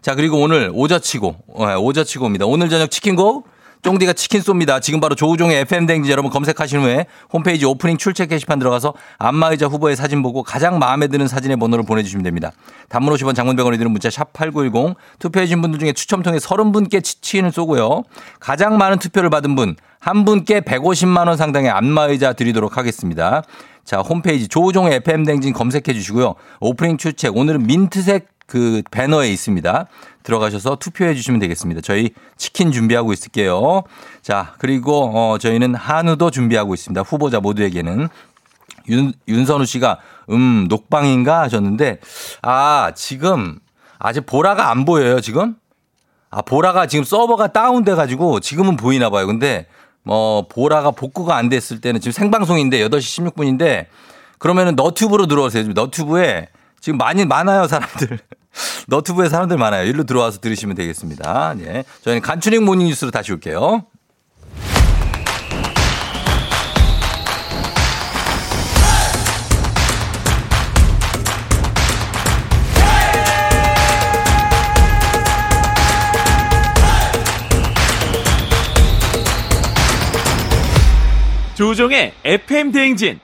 [0.01, 2.45] 자, 그리고 오늘 오저치고, 예, 오저치고입니다.
[2.45, 3.45] 오늘 저녁 치킨고?
[3.83, 4.81] 쫑디가 치킨 쏩니다.
[4.81, 10.23] 지금 바로 조우종의 FM댕지 여러분 검색하신 후에 홈페이지 오프닝 출첵 게시판 들어가서 안마의자 후보의 사진
[10.23, 12.51] 보고 가장 마음에 드는 사진의 번호를 보내주시면 됩니다.
[12.87, 18.03] 단문 50원 장문병원에 드는 문자 샵 8910 투표해주신 분들 중에 추첨 통해 30분께 치킨을 쏘고요.
[18.39, 23.41] 가장 많은 투표를 받은 분 한 분께 150만 원 상당의 안마의자 드리도록 하겠습니다.
[23.85, 26.35] 자, 홈페이지 조우종의 FM댕진 검색해 주시고요.
[26.59, 29.87] 오프닝 출첵 오늘은 민트색 그 배너에 있습니다.
[30.23, 31.81] 들어가셔서 투표해 주시면 되겠습니다.
[31.81, 33.83] 저희 치킨 준비하고 있을게요.
[34.21, 37.01] 자, 그리고 어 저희는 한우도 준비하고 있습니다.
[37.01, 38.07] 후보자 모두에게는
[38.89, 41.99] 윤 윤선우 씨가 음 녹방인가 하셨는데
[42.41, 43.59] 아, 지금
[43.99, 45.55] 아직 보라가 안 보여요, 지금?
[46.29, 49.27] 아, 보라가 지금 서버가 다운돼 가지고 지금은 보이나 봐요.
[49.27, 49.67] 근데
[50.03, 53.85] 뭐 보라가 복구가 안 됐을 때는 지금 생방송인데 8시 16분인데
[54.39, 55.67] 그러면은 너튜브로 들어오세요.
[55.73, 56.49] 너튜브에
[56.83, 58.19] 지금 많이 많아요, 사람들.
[58.89, 59.85] 너튜브에 사람들 많아요.
[59.87, 61.55] 일로 들어와서 들으시면 되겠습니다.
[61.59, 61.85] 예.
[62.01, 63.85] 저희는 간추린 모닝 뉴스로 다시 올게요.
[81.55, 83.21] 조우종의 FM 대행진.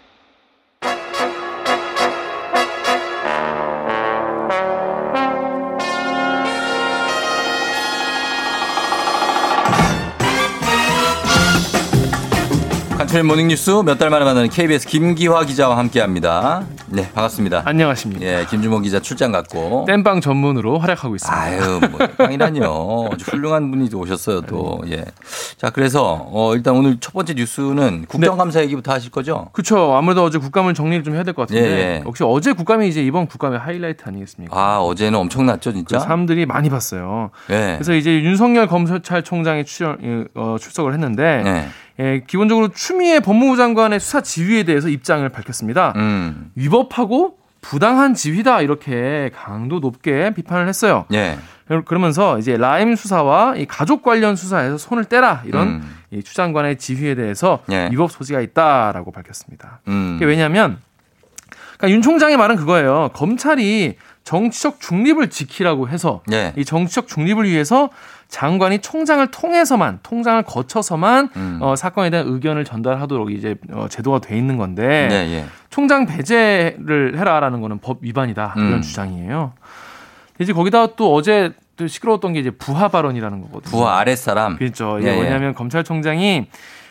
[13.10, 16.64] 간추린 모닝 뉴스 몇 달 만에 만나는 KBS 김기화 기자와 함께합니다.
[16.89, 17.64] 네, 반갑습니다.
[17.66, 18.24] 안녕하십니까.
[18.24, 21.41] 예, 김주모 기자 출장 갔고 땜빵 전문으로 활약하고 있습니다.
[21.41, 23.10] 아유, 뭐 빵이라뇨.
[23.12, 24.82] 아주 훌륭한 분이 오셨어요, 또.
[24.91, 25.05] 예.
[25.57, 29.47] 자, 그래서 어 일단 오늘 첫 번째 뉴스는 국정감사 얘기부터 하실 거죠?
[29.53, 29.95] 그렇죠.
[29.95, 32.03] 아무래도 어제 국감을 정리를 좀 해야 될 것 같은데 예, 예.
[32.05, 34.55] 역시 어제 국감이 이제 이번 국감의 하이라이트 아니겠습니까?
[34.55, 35.97] 아, 어제는 엄청났죠, 진짜.
[35.97, 37.32] 그 사람들이 많이 봤어요.
[37.49, 37.74] 예.
[37.78, 41.68] 그래서 이제 윤석열 검찰총장이 출연, 어, 출석을 했는데
[42.00, 42.04] 예.
[42.04, 45.93] 예, 기본적으로 추미애 법무부 장관의 수사 지휘에 대해서 입장을 밝혔습니다.
[45.97, 46.52] 음.
[46.56, 51.06] 위법하고 부당한 지휘다 이렇게 강도 높게 비판을 했어요.
[51.14, 51.38] 예.
[51.86, 55.95] 그러면서 이제 라임 수사와 이 가족 관련 수사에서 손을 떼라 이런 음.
[56.12, 57.89] 이 추 장관의 지휘에 대해서 예.
[57.91, 59.82] 위법 소지가 있다라고 밝혔습니다.
[59.88, 60.18] 음.
[60.22, 60.80] 왜냐하면
[61.78, 63.10] 그러니까 윤 총장의 말은 그거예요.
[63.14, 66.54] 검찰이 정치적 중립을 지키라고 해서 예.
[66.56, 67.89] 이 정치적 중립을 위해서
[68.30, 71.59] 장관이 총장을 통해서만 통장을 거쳐서만 음.
[71.61, 75.45] 어, 사건에 대한 의견을 전달하도록 이제 어, 제도가 돼 있는 건데 네, 예.
[75.69, 78.82] 총장 배제를 해라라는 거는 법 위반이다 이런 음.
[78.82, 79.53] 주장이에요.
[80.39, 83.71] 이제 거기다가 또 어제 또 시끄러웠던 게 이제 부하 발언이라는 거거든요.
[83.71, 84.57] 부하 아랫 사람.
[84.57, 84.99] 그렇죠.
[85.01, 85.21] 예, 예.
[85.21, 86.47] 왜냐하면 검찰총장이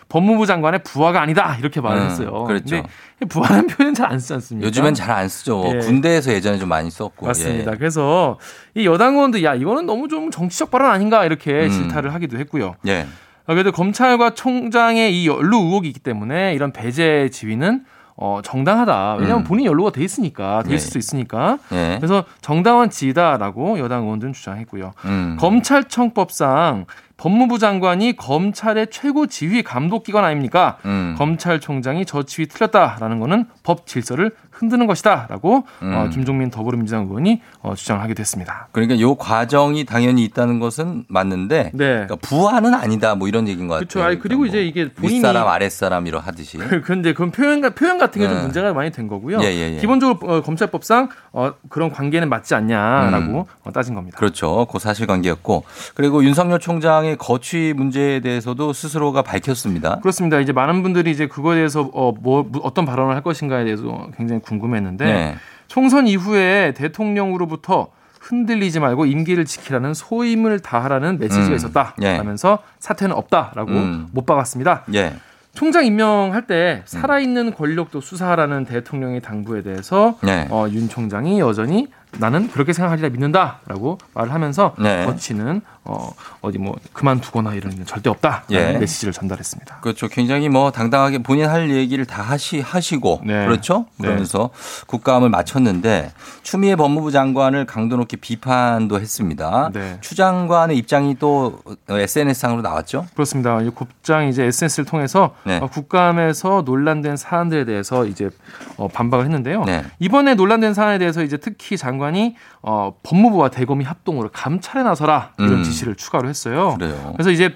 [0.09, 2.45] 법무부 장관의 부하가 아니다 이렇게 말을 음, 했어요.
[2.45, 2.83] 그렇죠.
[3.19, 4.67] 근데 부하라는 표현 잘 안 쓰지 않습니까?
[4.67, 5.65] 요즘엔 잘 안 쓰죠.
[5.75, 5.79] 예.
[5.81, 7.27] 군대에서 예전에 좀 많이 썼고.
[7.27, 7.73] 맞습니다.
[7.73, 7.77] 예.
[7.77, 8.39] 그래서
[8.75, 11.71] 이 여당 의원도 야 이거는 너무 좀 정치적 발언 아닌가 이렇게 음.
[11.71, 12.75] 질타를 하기도 했고요.
[12.87, 13.03] 예.
[13.47, 17.85] 어, 그래도 검찰과 총장의 이 연루 의혹이 있기 때문에 이런 배제 지위는
[18.21, 19.15] 어, 정당하다.
[19.21, 19.45] 왜냐하면 음.
[19.45, 20.75] 본인이 연루가 돼 있으니까, 돼 예.
[20.75, 21.59] 있을 수 있으니까.
[21.73, 21.97] 예.
[22.01, 24.93] 그래서 정당한 지위다라고 여당 의원들은 주장했고요.
[25.05, 25.37] 음.
[25.39, 26.87] 검찰청법상
[27.19, 30.79] 법무부 장관이 검찰의 최고 지휘 감독 기관 아닙니까?
[30.87, 31.17] 음.
[31.19, 35.95] 검찰총장이 저 지위 틀렸다라는 거는 법 질서를 흔드는 것이다라고 음.
[35.95, 38.69] 어, 김종민 더불어민주당 의원이 어, 주장을 하게 됐습니다.
[38.73, 41.87] 그러니까 요 과정이 당연히 있다는 것은 맞는데 네.
[41.87, 43.87] 그러니까 부하는 아니다 뭐 이런 얘기인 것 같아요.
[43.87, 44.07] 그렇죠.
[44.07, 46.59] 아니, 그리고 이제 이게 본인이 윗사람 아랫사람 이러 하듯이.
[46.85, 48.43] 근데 그건 표현 표현 같은 게좀 네.
[48.43, 49.41] 문제가 많이 된 거고요.
[49.43, 49.77] 예, 예, 예.
[49.77, 54.19] 기본적으로 어, 검찰법상 어, 그런 관계는 맞지 않냐라고 어, 따진 겁니다.
[54.19, 54.67] 그렇죠.
[54.71, 60.01] 그 사실관계였고 그리고 윤석열 총장의 거취 문제에 대해서도 스스로가 밝혔습니다.
[60.01, 60.41] 그렇습니다.
[60.41, 65.05] 이제 많은 분들이 이제 그거에 대해서 어, 뭐 어떤 발언을 할 것인가에 대해서 굉장히 궁금했는데
[65.05, 65.37] 네.
[65.69, 67.89] 총선 이후에 대통령으로부터
[68.21, 71.55] 흔들리지 말고 임기를 지키라는 소임을 다하라는 메시지가 음.
[71.55, 71.95] 있었다.
[72.03, 72.17] 예.
[72.17, 74.09] 하면서 사퇴는 없다라고 음.
[74.13, 74.85] 못 박았습니다.
[74.95, 75.15] 예.
[75.55, 80.47] 총장 임명할 때 살아있는 권력도 수사하라는 대통령의 당부에 대해서 네.
[80.51, 85.05] 어, 윤 총장이 여전히 나는 그렇게 생각하리라 믿는다라고 말을 하면서 네.
[85.05, 88.79] 거치는 어, 어디 뭐 그만두거나 이런 일 절대 없다라는 예.
[88.79, 89.79] 메시지를 전달했습니다.
[89.81, 90.09] 그렇죠.
[90.09, 93.47] 굉장히 뭐 당당하게 본인 할 얘기를 다 하시 하시고 네.
[93.47, 93.87] 그렇죠.
[93.97, 94.07] 네.
[94.09, 94.51] 그러면서
[94.87, 99.71] 국감을 마쳤는데 추미애 법무부 장관을 강도 높게 비판도 했습니다.
[99.73, 99.99] 네.
[100.01, 103.07] 추 장관의 입장이 또 SNS 상으로 나왔죠.
[103.15, 103.61] 그렇습니다.
[103.63, 105.59] 이 국장이 이제 SNS를 통해서 네.
[105.59, 108.31] 어, 국감에서 논란된 사안들에 대해서 이제
[108.77, 109.65] 어, 반박을 했는데요.
[109.65, 109.85] 네.
[109.99, 115.55] 이번에 논란된 사안에 대해서 이제 특히 장 관이 어, 법무부와 대검이 합동으로 감찰에 나서라 이런
[115.59, 115.63] 음.
[115.65, 116.75] 지시를 추가로 했어요.
[116.79, 117.13] 그래요.
[117.15, 117.55] 그래서 이제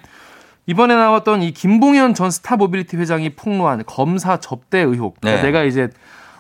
[0.67, 5.21] 이번에 나왔던 이 김봉현 전 스타모빌리티 회장이 폭로한 검사 접대 의혹.
[5.21, 5.49] 그러니까 네.
[5.49, 5.89] 내가 이제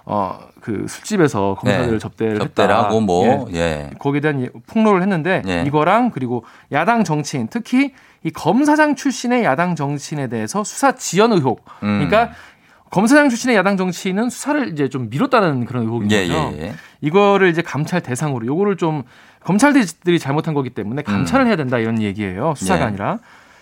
[0.04, 1.98] 어 그 술집에서 검사들을 네.
[1.98, 2.88] 접대를 접대를 했다.
[3.00, 3.58] 뭐 예.
[3.58, 3.90] 예.
[3.98, 5.64] 거기에 대한 이- 폭로를 했는데 예.
[5.66, 7.92] 이거랑 그리고 야당 정치인 특히
[8.22, 11.64] 이 검사장 출신의 야당 정치인에 대해서 수사 지연 의혹.
[11.82, 12.06] 음.
[12.08, 12.32] 그러니까
[12.92, 16.52] 검사장 출신의 야당 정치인은 수사를 이제 좀 미뤘다는 그런 의혹인 예, 거죠.
[16.56, 16.72] 예, 예.
[17.02, 19.02] 이거를 이제 감찰 대상으로 요거를 좀
[19.44, 22.54] 검찰들이 잘못한 거기 때문에 감찰을 해야 된다 이런 얘기예요.
[22.56, 22.82] 수사가 음.
[22.82, 22.86] 예.
[22.86, 23.18] 아니라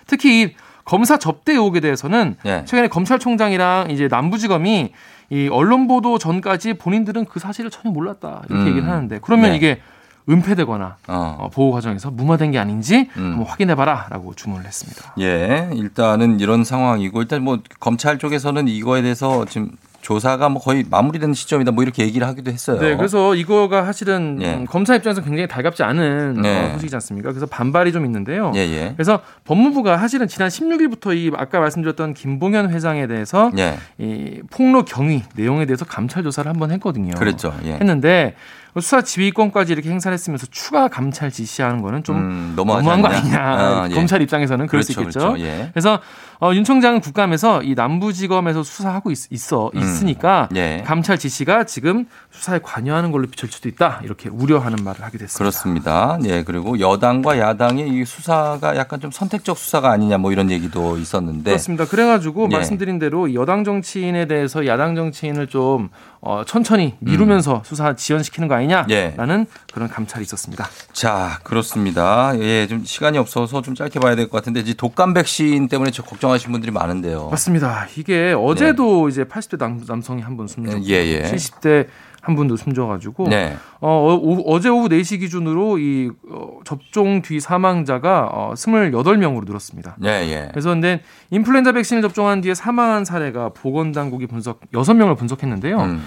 [0.07, 2.64] 특히 이 검사 접대 의혹에 대해서는 예.
[2.66, 4.93] 최근에 검찰총장이랑 이제 남부지검이
[5.30, 8.68] 이 언론 보도 전까지 본인들은 그 사실을 전혀 몰랐다 이렇게 음.
[8.68, 9.57] 얘기를 하는데 그러면 네.
[9.57, 9.80] 이게
[10.28, 11.36] 은폐되거나 어.
[11.38, 13.32] 어, 보호 과정에서 무마된 게 아닌지 음.
[13.32, 15.14] 한번 확인해봐라라고 주문을 했습니다.
[15.18, 19.70] 예, 일단은 이런 상황이고 일단 뭐 검찰 쪽에서는 이거에 대해서 지금
[20.01, 22.81] 조사가 뭐 거의 마무리되는 시점이다 뭐 이렇게 얘기를 하기도 했어요.
[22.81, 24.55] 네, 그래서 이거가 사실은 예.
[24.55, 26.69] 음, 검사 입장에서 굉장히 달갑지 않은 네.
[26.69, 27.31] 어, 소식이지 않습니까?
[27.31, 28.53] 그래서 반발이 좀 있는데요.
[28.55, 28.93] 예, 예.
[28.97, 33.79] 그래서 법무부가 사실은 지난 16일부터 이 아까 말씀드렸던 김봉현 회장에 대해서 예.
[33.99, 37.15] 이 폭로 경위 내용에 대해서 감찰 조사를 한번 했거든요.
[37.15, 37.55] 그랬죠.
[37.65, 37.73] 예.
[37.75, 38.35] 했는데
[38.77, 43.09] 수사 지휘권까지 이렇게 행사를 했으면서 추가 감찰 지시하는 거는 좀 음, 너무한 거?
[43.09, 43.39] 아니냐.
[43.39, 43.95] 아, 예.
[43.95, 45.33] 검찰 입장에서는 그럴 수 그렇죠, 있겠죠.
[45.33, 45.45] 그렇죠.
[45.45, 45.71] 예.
[45.73, 45.99] 그래서
[46.41, 49.79] 어, 윤 총장은 국감에서 이 남부지검에서 수사하고 있, 어 음.
[49.79, 50.83] 있으니까 예.
[50.87, 54.01] 감찰 지시가 지금 수사에 관여하는 걸로 비칠 수도 있다.
[54.05, 55.39] 이렇게 우려하는 말을 하게 됐습니다.
[55.39, 56.18] 그렇습니다.
[56.25, 61.51] 예, 그리고 여당과 야당의 이 수사가 약간 좀 선택적 수사가 아니냐 뭐 이런 얘기도 있었는데
[61.51, 61.85] 그렇습니다.
[61.87, 62.57] 그래가지고 예.
[62.57, 65.91] 말씀드린 대로 여당 정치인에 대해서 야당 정치인을 좀
[66.23, 69.47] 어, 천천히 미루면서 수사 지연시키는 거 아니냐라는 예.
[69.73, 70.68] 그런 감찰이 있었습니다.
[70.93, 72.33] 자, 그렇습니다.
[72.39, 76.03] 예, 좀 시간이 없어서 좀 짧게 봐야 될 것 같은데 이제 독감 백신 때문에 저
[76.03, 77.29] 걱정하시는 분들이 많은데요.
[77.31, 77.87] 맞습니다.
[77.97, 81.23] 이게 어제도 이제 80대 남, 남성이 한 분 숨졌고 예, 예.
[81.23, 81.87] 70대
[82.21, 83.57] 한 분도 숨져가지고 네.
[83.81, 89.97] 어, 어, 제 오후 4시 기준으로 이 어, 접종 뒤 사망자가 어, 28명으로 늘었습니다.
[90.05, 90.49] 예, 예.
[90.51, 95.81] 그래서 근데 인플루엔자 백신을 접종한 뒤에 사망한 사례가 보건당국이 분석 6명을 분석했는데요.
[95.81, 96.03] 음.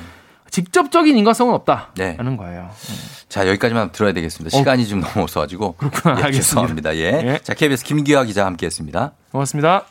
[0.50, 2.38] 직접적인 인과성은 없다라는 네.
[2.38, 2.70] 거예요.
[3.28, 4.56] 자, 여기까지만 들어야 되겠습니다.
[4.56, 5.74] 시간이 좀 넘어서 가지고.
[5.78, 6.20] 그렇구나.
[6.20, 6.42] 예, 알겠습니다.
[6.44, 6.96] 죄송합니다.
[6.98, 7.40] 예.
[7.42, 9.14] 자, KBS 김기화 기자 함께 했습니다.
[9.32, 9.86] 고맙습니다.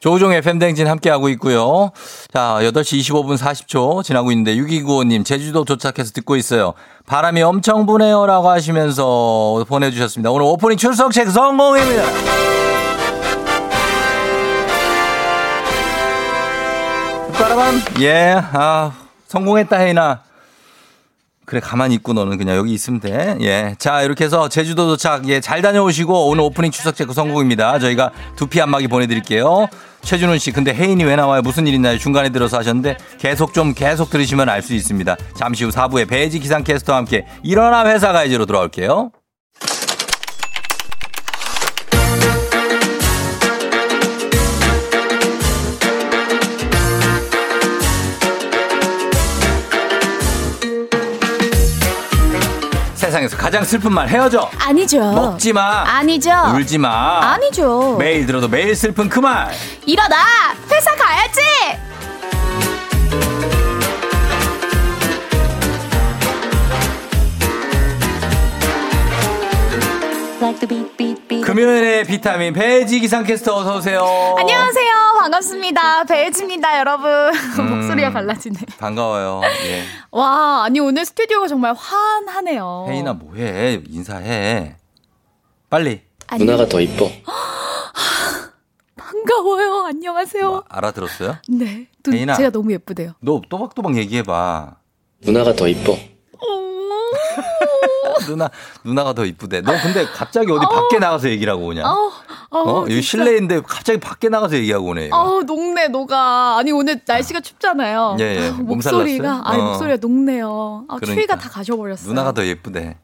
[0.00, 1.90] 조우종 FM댕진 함께하고 있고요.
[2.32, 6.74] 자, 8시 25분 40초 지나고 있는데 6295님 제주도 도착해서 듣고 있어요.
[7.06, 10.30] 바람이 엄청 부네요 라고 하시면서 보내주셨습니다.
[10.30, 12.02] 오늘 오프닝 출석 체크 성공입니다.
[17.32, 17.80] 빠라밤.
[18.00, 18.92] 예, 아,
[19.28, 20.22] 성공했다, 혜인아.
[21.46, 23.36] 그래, 가만히 있고 너는 그냥 여기 있으면 돼.
[23.40, 23.74] 예.
[23.78, 27.78] 자, 이렇게 해서 제주도 도착, 예, 잘 다녀오시고 오늘 오프닝 추석 체크 성공입니다.
[27.78, 29.68] 저희가 두피 안마기 보내드릴게요.
[30.02, 31.42] 최준훈 씨, 근데 혜인이 왜 나와요?
[31.42, 31.98] 무슨 일 있나요?
[31.98, 35.16] 중간에 들어서 하셨는데 계속 좀 계속 들으시면 알 수 있습니다.
[35.36, 39.10] 잠시 후 4부에 배지 기상캐스터와 함께 일어나 회사 가야지로 돌아올게요.
[53.14, 54.50] 세상에서 가장 슬픈 말 헤어져.
[54.58, 54.98] 아니죠.
[54.98, 55.84] 먹지 마.
[55.86, 56.30] 아니죠.
[56.56, 57.20] 울지 마.
[57.34, 57.96] 아니죠.
[57.96, 59.52] 매일 들어도 매일 슬픈 그 말.
[59.86, 60.16] 일어나!
[60.70, 61.40] 회사 가야지!
[71.42, 74.04] 금요일의 비타민 배지 기상캐스터 어서 오세요.
[74.38, 74.90] 안녕하세요.
[75.20, 76.04] 반갑습니다.
[76.04, 77.10] 배혜지입니다, 여러분.
[77.60, 77.70] 음.
[77.70, 78.58] 목소리가 달라지네.
[78.78, 79.40] 반가워요.
[79.66, 79.84] 예.
[80.12, 82.86] 와, 아니, 오늘 스튜디오가 정말 환하네요.
[82.90, 83.84] 혜인아 뭐해?
[83.88, 84.76] 인사해.
[85.70, 86.02] 빨리.
[86.38, 87.10] 누나가 더 이뻐.
[88.96, 89.86] 반가워요.
[89.86, 90.64] 안녕하세요.
[90.68, 91.36] 알아들었어요?
[91.48, 91.86] 네.
[92.02, 92.34] 또 혜인아.
[92.34, 93.12] 제가 너무 예쁘대요.
[93.20, 94.76] 너 또박또박 얘기해봐.
[95.22, 95.96] 누나가 더 이뻐.
[98.26, 98.50] 누나
[98.84, 99.60] 누나가 더 이쁘대.
[99.62, 101.82] 너 근데 갑자기 어디 밖에 나가서 얘기를 하고 오냐?
[101.84, 102.10] 어,
[102.50, 102.82] 어, 어?
[102.82, 103.24] 여기 진짜.
[103.24, 105.10] 실내인데 갑자기 밖에 나가서 얘기하고 오네.
[105.12, 106.56] 아우, 녹네, 녹아.
[106.58, 108.16] 아니, 오늘 날씨가 춥잖아요.
[108.20, 108.48] 예, 예.
[108.48, 109.56] 아, 목소리가, 어.
[109.56, 110.84] 목소리가 녹네요.
[110.88, 111.14] 아, 그러니까.
[111.14, 112.08] 추위가 다 가셔버렸어요.
[112.08, 112.96] 누나가 더 예쁘대.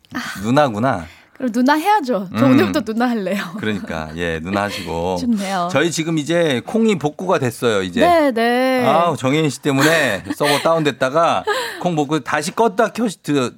[0.43, 1.07] 누나구나.
[1.41, 2.29] 그럼 누나 해야죠.
[2.39, 2.53] 저 음.
[2.53, 3.43] 오늘부터 누나 할래요.
[3.59, 5.17] 그러니까 예 누나 하시고.
[5.25, 5.71] 좋네요.
[5.73, 7.83] 저희 지금 이제 콩이 복구가 됐어요.
[7.83, 8.01] 이제.
[8.01, 8.85] 네, 네.
[8.87, 11.45] 아우 정혜인 씨 때문에 서버 다운됐다가
[11.81, 13.09] 콩 복구 다시 껐다 켜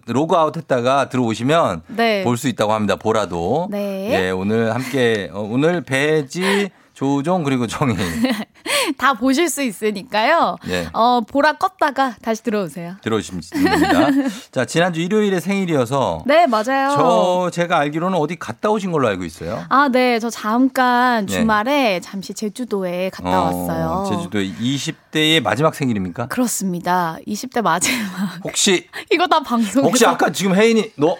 [0.06, 2.22] 로그아웃 했다가 들어오시면 네.
[2.22, 2.94] 볼수 있다고 합니다.
[2.94, 3.66] 보라도.
[3.68, 4.26] 네.
[4.26, 7.98] 예 오늘 함께 어, 오늘 베이지 조우종 그리고 정혜인.
[8.98, 10.56] 다 보실 수 있으니까요.
[10.68, 10.88] 예.
[10.92, 12.96] 어, 보라 껐다가 다시 들어오세요.
[13.02, 14.08] 들어오시면 됩니다.
[14.52, 16.90] 자 지난주 일요일에 생일이어서 네, 맞아요.
[16.96, 19.64] 저 제가 알기로는 어디 갔다 오신 걸로 알고 있어요.
[19.68, 20.18] 아, 네.
[20.18, 21.32] 저 잠깐 네.
[21.32, 24.06] 주말에 잠시 제주도에 갔다 왔어요.
[24.10, 26.26] 제주도 20대의 마지막 생일입니까?
[26.26, 27.16] 그렇습니다.
[27.26, 28.40] 20대 마지막.
[28.44, 29.82] 혹시 이거 다 방송에서.
[29.88, 31.16] 혹시 아까 지금 혜인이 너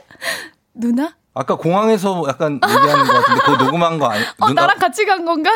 [0.74, 1.14] 누나?
[1.34, 4.22] 아까 공항에서 약간 얘기하는 것 같은데 그거 녹음한 거 아니?
[4.38, 5.50] 어, 누나 나랑 같이 간 건가?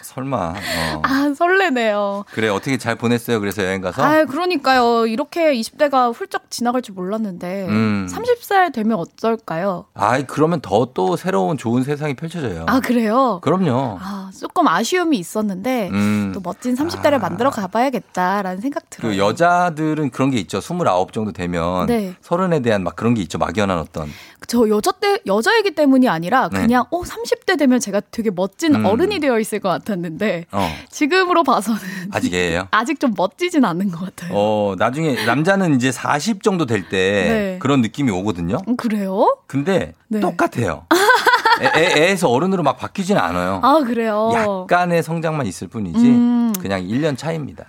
[0.00, 0.36] 설마.
[0.36, 1.02] 어.
[1.02, 2.24] 아, 설레네요.
[2.32, 3.40] 그래 어떻게 잘 보냈어요?
[3.40, 4.02] 그래서 여행 가서.
[4.02, 5.06] 아, 그러니까요.
[5.06, 8.08] 이렇게 20대가 훌쩍 지나갈 줄 몰랐는데 음.
[8.10, 9.86] 30살 되면 어떨까요?
[9.94, 12.64] 아이 그러면 더 또 새로운 좋은 세상이 펼쳐져요.
[12.68, 13.38] 아, 그래요?
[13.42, 13.98] 그럼요.
[14.02, 16.32] 아, 조금 아쉬움이 있었는데 음.
[16.34, 19.12] 또 멋진 30대를 만들어 가봐야겠다라는 생각 들어요.
[19.12, 20.58] 그 여자들은 그런 게 있죠.
[20.58, 22.14] 29 정도 되면 네.
[22.20, 23.38] 서른에 대한 막 그런 게 있죠.
[23.38, 24.08] 막연한 어떤.
[24.46, 26.60] 저 여자 때 여자이기 때문이 아니라 네.
[26.60, 28.84] 그냥 어 30대 되면 제가 되게 멋진 음.
[28.84, 30.68] 어른이 되어 있을 것 같았는데 어.
[30.90, 32.68] 지금으로 봐서는 아직 애예요.
[32.72, 34.32] 아직 좀 멋지진 않은 것 같아요.
[34.34, 37.56] 어, 나중에 남자는 이제 40 정도 될때 네.
[37.60, 38.58] 그런 느낌이 오거든요.
[38.68, 39.36] 음, 그래요?
[39.46, 40.20] 근데 네.
[40.20, 40.86] 똑같아요.
[41.60, 43.60] 애, 애, 애에서 어른으로 막 바뀌진 않아요.
[43.62, 44.32] 아 그래요.
[44.34, 46.52] 약간의 성장만 있을 뿐이지 음.
[46.60, 47.64] 그냥 1년 차이입니다.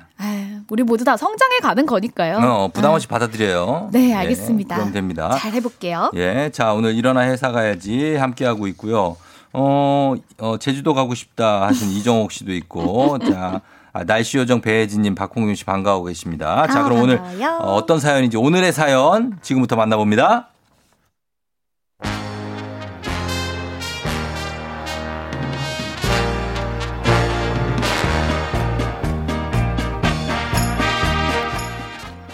[0.73, 2.37] 우리 모두 다 성장해 가는 거니까요.
[2.37, 3.89] 어, 부담 없이 받아들여요.
[3.91, 4.75] 네, 예, 알겠습니다.
[4.75, 5.29] 그럼 됩니다.
[5.37, 6.09] 잘 해볼게요.
[6.15, 9.15] 예, 자 오늘 일어나 회사 가야지 함께 하고 있고요.
[9.53, 13.61] 어, 어, 제주도 가고 싶다 하신 이정옥 씨도 있고, 자.
[13.95, 16.65] 아, 날씨 요정 배혜진님, 박홍윤 씨 반가워하고 계십니다.
[16.65, 17.59] 자, 아, 그럼 오늘 반가워요.
[17.61, 20.47] 어, 어떤 사연인지 오늘의 사연 지금부터 만나봅니다.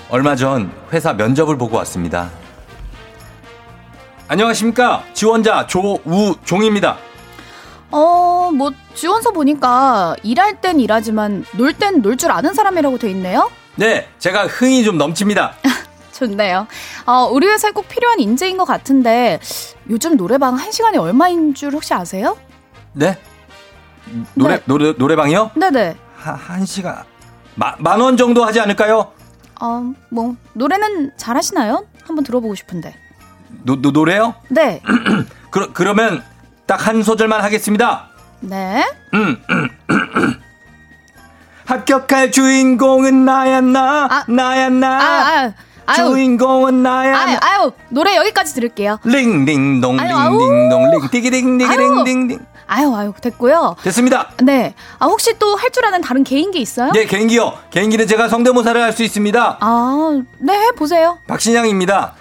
[0.09, 2.29] 얼마 전 회사 면접을 보고 왔습니다.
[4.27, 5.03] 안녕하십니까.
[5.13, 6.97] 지원자 조우종입니다.
[7.91, 13.49] 어, 뭐 지원서 보니까 일할 땐 일하지만 놀 땐 놀 줄 아는 사람이라고 돼 있네요.
[13.75, 15.53] 네, 제가 흥이 좀 넘칩니다.
[16.13, 16.67] 좋네요.
[17.05, 19.39] 어, 우리 회사에 꼭 필요한 인재인 것 같은데
[19.89, 22.37] 요즘 노래방 한 시간에 얼마인 줄 혹시 아세요?
[22.93, 23.17] 네?
[24.33, 24.61] 노래, 네.
[24.65, 25.51] 노래, 노래방이요?
[25.55, 25.95] 네네.
[26.17, 27.03] 한, 한 시간.
[27.55, 29.11] 만 원 정도 하지 않을까요?
[29.61, 31.85] 어, 뭐 노래는 잘하시나요?
[32.05, 32.95] 한번 들어보고 싶은데.
[33.63, 34.35] 노, 노, 노래요?
[34.49, 34.81] 네.
[35.51, 36.23] 그러, 그러면
[36.65, 38.09] 딱 한 소절만 하겠습니다.
[38.41, 38.85] 네.
[39.13, 39.37] 음,
[41.65, 44.25] 합격할 주인공은 나야, 나.
[44.27, 44.87] 나야, 나.
[44.99, 45.53] 아, 아,
[45.87, 45.97] 아유.
[46.09, 47.39] 주인공은 나야, 아유, 나.
[47.41, 48.99] 아유, 노래 여기까지 들을게요.
[49.03, 50.37] 아우.
[50.39, 52.03] 링딩동, 링, 띠기링, 띠기링.
[52.03, 52.39] 딩딩.
[52.71, 53.75] 아유, 아유, 됐고요.
[53.81, 54.29] 됐습니다.
[54.43, 54.75] 네.
[54.99, 56.91] 아, 혹시 또 할 줄 아는 다른 개인기 있어요?
[56.91, 57.57] 네, 개인기요.
[57.71, 59.57] 개인기는 제가 성대모사를 할 수 있습니다.
[59.59, 61.17] 아, 네, 보세요.
[61.27, 62.13] 박신양입니다.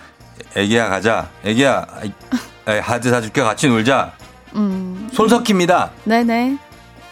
[0.56, 1.28] 애기야 가자.
[1.44, 1.86] 애기야
[2.82, 4.12] 하드 사줄게 같이 놀자.
[4.54, 5.90] 음, 손석희입니다.
[6.04, 6.56] 네네.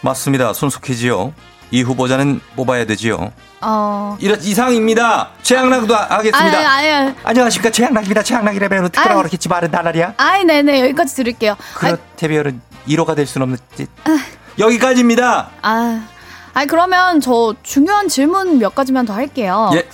[0.01, 0.53] 맞습니다.
[0.53, 1.33] 손석희지요.
[1.71, 3.31] 이 후보자는 뽑아야 되지요.
[3.61, 4.17] 어.
[4.19, 5.29] 이런 이상입니다.
[5.41, 6.57] 최양락도 하- 하겠습니다.
[6.71, 8.23] 아니, 아니, 안녕하십니까 최양락입니다.
[8.23, 9.17] 최양락이라면 특별하고 아유.
[9.23, 10.13] 그렇겠지 말은 나날이야.
[10.17, 10.81] 아이, 네네.
[10.81, 11.55] 여기까지 들을게요.
[11.75, 13.87] 그렇다면 1호가 될 수는 없지.
[14.59, 15.49] 여기까지입니다.
[15.61, 16.07] 아,
[16.53, 19.71] 아니, 그러면 저 중요한 질문 몇 가지만 더 할게요.
[19.73, 19.87] 예.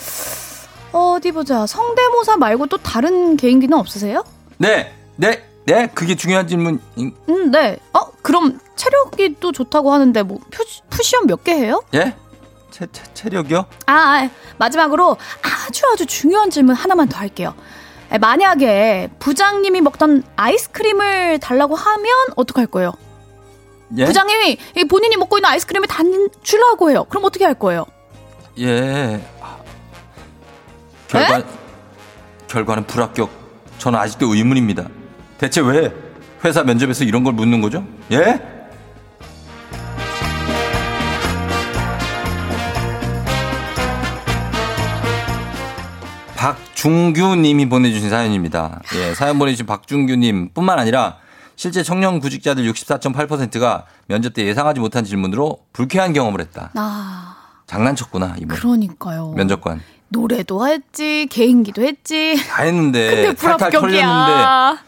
[0.91, 1.65] 어디 보자.
[1.65, 4.23] 성대모사 말고 또 다른 개인기는 없으세요?
[4.57, 5.87] 네, 네, 네.
[5.93, 6.79] 그게 중요한 질문.
[6.97, 7.77] 음, 네.
[7.93, 11.81] 어, 그럼 체력이 또 좋다고 하는데 뭐 푸, 푸시업 몇 개 해요?
[11.95, 12.15] 예?
[12.73, 13.67] 체, 체, 체 력이요?
[13.85, 17.53] 아, 아, 마지막으로 아주 아주 중요한 질문 하나만 더 할게요.
[18.11, 22.93] 에, 만약에 부장님이 먹던 아이스크림을 달라고 하면 어떡할 거예요?
[23.97, 24.05] 예?
[24.05, 25.99] 부장님이 이 본인이 먹고 있는 아이스크림을 다
[26.41, 27.05] 주려고 해요.
[27.09, 27.85] 그럼 어떻게 할 거예요?
[28.57, 29.23] 예.
[29.39, 29.57] 아,
[31.07, 31.43] 결과
[32.47, 33.29] 결과는 불합격.
[33.77, 34.87] 저는 아직도 의문입니다.
[35.37, 35.93] 대체 왜
[36.43, 37.85] 회사 면접에서 이런 걸 묻는 거죠?
[38.11, 38.41] 예?
[46.43, 48.81] 박중규 님이 보내주신 사연입니다.
[48.97, 51.15] 예, 사연 보내주신 박중규 님 뿐만 아니라
[51.55, 56.71] 실제 청년 구직자들 64.8%가 면접 때 예상하지 못한 질문으로 불쾌한 경험을 했다.
[56.75, 58.57] 아, 장난쳤구나, 이분.
[58.57, 59.31] 그러니까요.
[59.37, 59.79] 면접관.
[60.09, 62.35] 노래도 했지, 개인기도 했지.
[62.49, 64.81] 다 했는데 탈탈 털렸는데.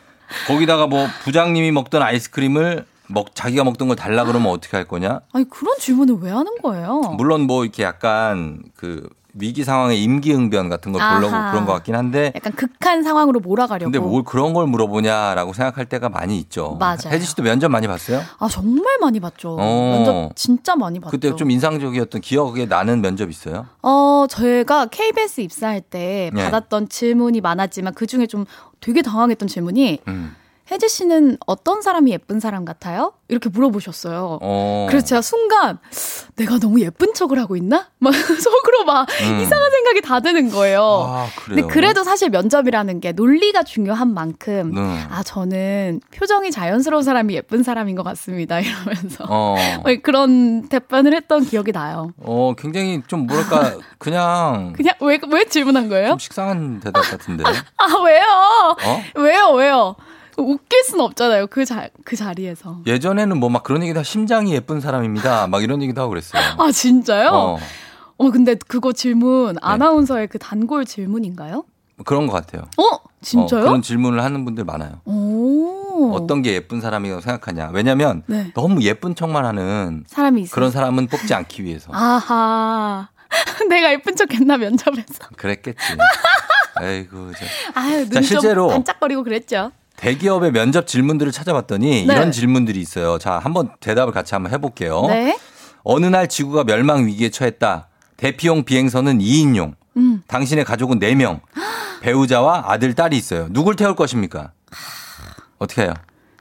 [0.47, 5.21] 거기다가 뭐 부장님이 먹던 아이스크림을 먹 자기가 먹던 걸 달라 그러면 어떻게 할 거냐?
[5.31, 6.99] 아니 그런 질문을 왜 하는 거예요?
[7.15, 11.51] 물론 뭐 이렇게 약간 그 위기 상황의 임기응변 같은 걸 보려고 아하.
[11.51, 13.91] 그런 것 같긴 한데 약간 극한 상황으로 몰아가려고.
[13.91, 16.77] 근데 뭘 그런 걸 물어보냐라고 생각할 때가 많이 있죠.
[16.79, 16.97] 맞아요.
[17.07, 18.21] 혜지 씨도 면접 많이 봤어요?
[18.39, 19.57] 아 정말 많이 봤죠.
[19.59, 19.95] 어.
[19.97, 21.11] 면접 진짜 많이 봤죠.
[21.11, 23.65] 그때 좀 인상적이었던 기억에 나는 면접 있어요?
[23.81, 26.43] 어 저희가 KBS 입사할 때 네.
[26.45, 28.45] 받았던 질문이 많았지만 그 중에 좀
[28.79, 30.35] 되게 당황했던 질문이 음.
[30.71, 33.13] 혜지 씨는 어떤 사람이 예쁜 사람 같아요?
[33.27, 34.39] 이렇게 물어보셨어요.
[34.41, 34.87] 어.
[34.89, 35.77] 그래서 제가 순간
[36.35, 37.87] 내가 너무 예쁜 척을 하고 있나?
[37.99, 39.39] 막 속으로 막 음.
[39.41, 40.81] 이상한 생각이 다 드는 거예요.
[40.81, 41.61] 아, 그래요?
[41.61, 44.81] 근데 그래도 사실 면접이라는 게 논리가 중요한 만큼 네.
[45.09, 49.55] 아 저는 표정이 자연스러운 사람이 예쁜 사람인 것 같습니다 이러면서 어.
[49.83, 52.11] 막 그런 답변을 했던 기억이 나요.
[52.17, 56.09] 어, 굉장히 좀 뭐랄까 그냥 그냥 왜 왜 질문한 거예요?
[56.09, 57.43] 좀 식상한 대답 같은데.
[57.43, 58.75] 아 왜요?
[58.83, 59.03] 어?
[59.21, 59.95] 왜요 왜요?
[60.37, 62.79] 웃길 순 없잖아요 그 자 그 자리에서.
[62.85, 65.47] 예전에는 뭐 막 그런 얘기도 심장이 예쁜 사람입니다.
[65.47, 66.41] 막 이런 얘기도 하고 그랬어요.
[66.57, 67.29] 아 진짜요?
[67.29, 67.57] 어,
[68.17, 69.59] 어 근데 그거 질문 네.
[69.61, 71.63] 아나운서의 그 단골 질문인가요?
[72.05, 72.63] 그런 것 같아요.
[72.77, 73.61] 어 진짜요?
[73.61, 74.99] 어, 그런 질문을 하는 분들 많아요.
[75.05, 76.11] 오.
[76.13, 77.69] 어떤 게 예쁜 사람이라고 생각하냐.
[77.73, 78.51] 왜냐면 네.
[78.53, 80.53] 너무 예쁜 척만 하는 사람이 있어요.
[80.53, 81.89] 그런 사람은 뽑지 않기 위해서.
[81.93, 83.07] 아하.
[83.69, 85.29] 내가 예쁜 척 했나 면접에서.
[85.37, 85.77] 그랬겠지.
[86.75, 87.45] 아이고, 저.
[87.79, 89.71] 아유 자, 눈 실제로 좀 반짝거리고 그랬죠.
[89.97, 92.13] 대기업의 면접 질문들을 찾아봤더니 네.
[92.13, 93.17] 이런 질문들이 있어요.
[93.17, 95.05] 자, 한번 대답을 같이 한번 해볼게요.
[95.07, 95.37] 네.
[95.83, 97.87] 어느 날 지구가 멸망 위기에 처했다.
[98.17, 99.73] 대피용 비행선은 2인용.
[99.97, 100.21] 음.
[100.27, 101.41] 당신의 가족은 4명.
[102.01, 103.47] 배우자와 아들, 딸이 있어요.
[103.49, 104.51] 누굴 태울 것입니까?
[105.57, 105.93] 어떻게 해요?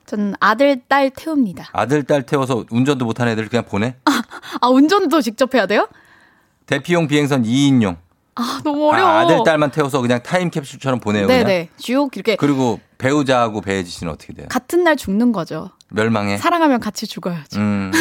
[0.07, 1.70] 전 아들 딸 태웁니다.
[1.72, 3.94] 아들, 딸 태워서 운전도 못하는 애들 그냥 보내?
[4.61, 5.88] 아 운전도 직접 해야 돼요?
[6.66, 7.96] 대피용 비행선 2인용.
[8.37, 9.09] 아 너무 어려워.
[9.11, 11.26] 아, 아들, 딸만 태워서 그냥 타임캡슐처럼 보내요.
[11.26, 11.45] 그냥?
[11.47, 11.68] 네네.
[11.78, 14.47] 쭉 이렇게 그리고 배우자하고 배혜지 씨는 어떻게 돼요?
[14.51, 15.70] 같은 날 죽는 거죠.
[15.91, 16.39] 멸망해?
[16.39, 17.61] 사랑하면 같이 죽어야죠.
[17.61, 17.93] 음.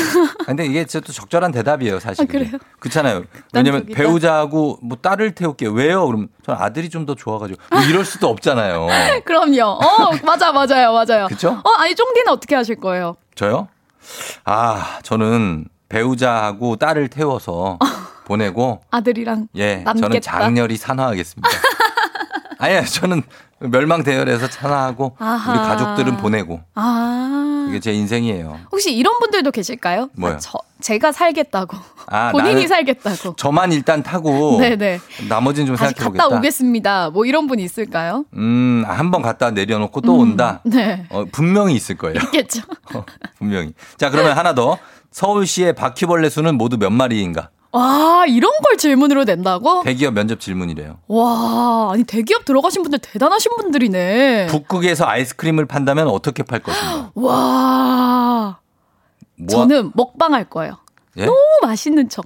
[0.45, 2.23] 근데 이게 진짜 또 적절한 대답이에요, 사실.
[2.23, 2.57] 아, 그래요?
[2.79, 3.23] 그렇잖아요.
[3.53, 3.85] 왜냐면.
[3.85, 5.71] 배우자하고 뭐 딸을 태울게요.
[5.71, 6.07] 왜요?
[6.07, 7.61] 그럼 전 아들이 좀 더 좋아가지고.
[7.71, 8.87] 뭐 이럴 수도 없잖아요.
[9.25, 9.63] 그럼요.
[9.63, 11.27] 어 맞아 맞아요 맞아요.
[11.27, 11.49] 그쵸?
[11.63, 13.15] 어 아니 쫑디는 어떻게 하실 거예요?
[13.35, 13.67] 저요?
[14.45, 17.77] 아, 저는 배우자하고 딸을 태워서
[18.25, 20.39] 보내고, 아들이랑 예, 저는 남겠다.
[20.39, 21.49] 장렬히 산화하겠습니다.
[22.59, 23.23] 아니요, 저는
[23.59, 25.51] 멸망 대열에서 산화하고, 아하.
[25.51, 26.61] 우리 가족들은 보내고.
[26.75, 28.59] 아 그게 제 인생이에요.
[28.71, 30.09] 혹시 이런 분들도 계실까요?
[30.17, 30.33] 뭐요?
[30.35, 33.35] 아, 저 제가 살겠다고 아, 본인이 살겠다고.
[33.37, 34.99] 저만 일단 타고, 네네.
[35.29, 36.23] 나머지는 좀 다시 생각해 보겠다.
[36.25, 37.09] 갔다 오겠습니다.
[37.11, 38.25] 뭐 이런 분 있을까요?
[38.35, 40.59] 음, 한 번 갔다 내려놓고 또 음, 온다?
[40.65, 41.05] 네.
[41.09, 42.15] 어, 분명히 있을 거예요.
[42.25, 42.61] 있겠죠.
[42.95, 43.03] 어,
[43.37, 43.73] 분명히.
[43.97, 44.77] 자, 그러면 하나 더.
[45.11, 47.49] 서울시의 바퀴벌레 수는 모두 몇 마리인가?
[47.73, 49.81] 와 이런 걸 질문으로 낸다고?
[49.83, 50.99] 대기업 면접 질문이래요.
[51.07, 54.47] 와 아니 대기업 들어가신 분들 대단하신 분들이네.
[54.47, 57.11] 북극에서 아이스크림을 판다면 어떻게 팔 것인가?
[57.15, 58.59] 와
[59.35, 60.77] 뭐, 저는 먹방 할 거예요.
[61.17, 61.25] 예?
[61.25, 62.25] 너무 맛있는 척.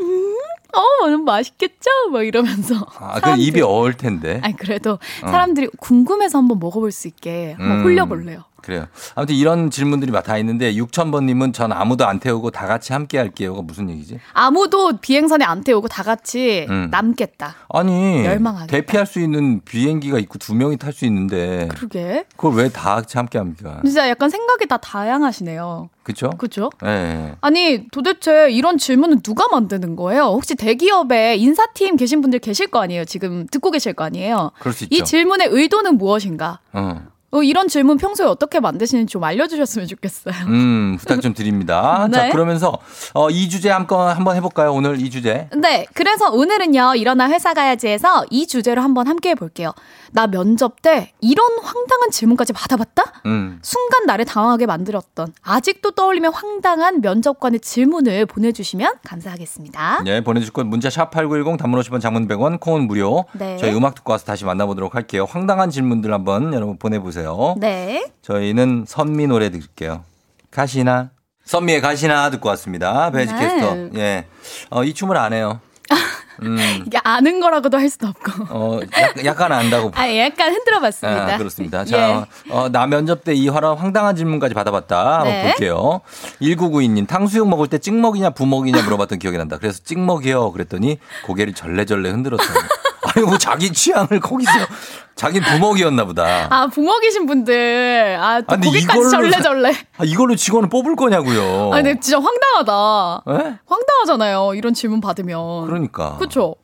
[0.00, 0.36] 음,
[0.74, 1.90] 어, 너무 맛있겠죠?
[2.10, 2.74] 막 이러면서.
[2.98, 4.40] 아, 그 입이 어을 텐데.
[4.42, 4.98] 아니, 그래도 어.
[5.26, 7.84] 사람들이 궁금해서 한번 먹어볼 수 있게 한번 음.
[7.84, 8.44] 홀려볼래요.
[8.62, 8.86] 그래요.
[9.14, 13.90] 아무튼 이런 질문들이 다 있는데 6000번님은 전 아무도 안 태우고 다 같이 함께 할게요가 무슨
[13.90, 14.20] 얘기지?
[14.32, 16.88] 아무도 비행선에 안 태우고 다 같이 음.
[16.90, 17.54] 남겠다.
[17.68, 18.70] 아니 열망하겠다.
[18.70, 22.24] 대피할 수 있는 비행기가 있고 두 명이 탈 수 있는데 그러게.
[22.36, 23.80] 그걸 왜 다 같이 함께 합니까?
[23.84, 25.90] 진짜 약간 생각이 다 다양하시네요.
[26.04, 26.30] 그렇죠?
[26.30, 26.70] 그죠?
[26.84, 27.34] 예.
[27.40, 30.22] 아니 도대체 이런 질문은 누가 만드는 거예요?
[30.24, 33.04] 혹시 대기업에 인사팀 계신 분들 계실 거 아니에요?
[33.04, 34.50] 지금 듣고 계실 거 아니에요?
[34.60, 35.04] 그럴 수이 있죠.
[35.04, 36.60] 질문의 의도는 무엇인가?
[36.72, 37.02] 어.
[37.34, 40.34] 어, 이런 질문 평소에 어떻게 만드시는지 좀 알려주셨으면 좋겠어요.
[40.48, 42.06] 음, 부탁 좀 드립니다.
[42.12, 42.30] 자, 네.
[42.30, 42.78] 그러면서
[43.14, 44.74] 어, 이 주제 한번 한번 해볼까요?
[44.74, 45.48] 오늘 이 주제.
[45.56, 49.72] 네, 그래서 오늘은요, 일어나 회사 가야지에서 이 주제로 한번 함께 해볼게요.
[50.10, 53.22] 나 면접 때 이런 황당한 질문까지 받아봤다?
[53.24, 53.58] 음.
[53.62, 60.02] 순간 나를 당황하게 만들었던 아직도 떠올리면 황당한 면접관의 질문을 보내주시면 감사하겠습니다.
[60.04, 63.24] 네, 보내주실 건 문자 샵8910 단문 50원 장문 100원 콩은 무료.
[63.32, 63.56] 네.
[63.56, 65.26] 저희 음악 듣고 와서 다시 만나보도록 할게요.
[65.26, 67.21] 황당한 질문들 한번 여러분 보내보세요.
[67.58, 68.10] 네.
[68.22, 70.04] 저희는 선미 노래 들을게요.
[70.50, 71.10] 가시나.
[71.44, 73.10] 선미의 가시나 듣고 왔습니다.
[73.10, 73.40] 베이지 네.
[73.40, 73.76] 캐스터.
[73.98, 74.26] 예.
[74.70, 75.60] 어, 이 춤을 안 해요.
[76.42, 76.56] 음,
[76.86, 78.44] 이게 아는 거라고도 할 수도 없고.
[78.50, 79.90] 어, 약, 약간 안다고.
[79.94, 81.34] 아, 약간 흔들어 봤습니다.
[81.34, 81.84] 아, 그렇습니다.
[81.84, 85.14] 자, 어, 나 면접 때 이 화랑 황당한 질문까지 받아봤다.
[85.18, 85.42] 한번 네.
[85.50, 86.00] 볼게요.
[86.40, 89.58] 1992님, 탕수육 먹을 때 찍먹이냐 부먹이냐 물어봤던 기억이 난다.
[89.58, 90.52] 그래서 찍먹이요.
[90.52, 92.54] 그랬더니 고개를 절레절레 흔들었어요.
[93.14, 94.50] 아니, 뭐 자기 취향을 거기서,
[95.14, 96.48] 자긴 부먹이었나 보다.
[96.50, 98.18] 아, 부먹이신 분들.
[98.20, 99.72] 아, 또 아, 거기까지 절레절레.
[99.98, 101.70] 아, 이걸로 직원을 뽑을 거냐고요.
[101.72, 103.22] 아, 근데 진짜 황당하다.
[103.30, 103.58] 예?
[103.66, 104.54] 황당하잖아요.
[104.54, 105.66] 이런 질문 받으면.
[105.66, 106.16] 그러니까.
[106.18, 106.56] 그쵸?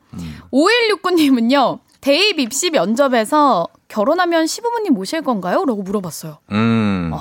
[0.51, 5.63] 5169님은요, 대입 입시 면접에서 결혼하면 시부모님 모실 건가요?
[5.65, 6.37] 라고 물어봤어요.
[6.51, 7.11] 음.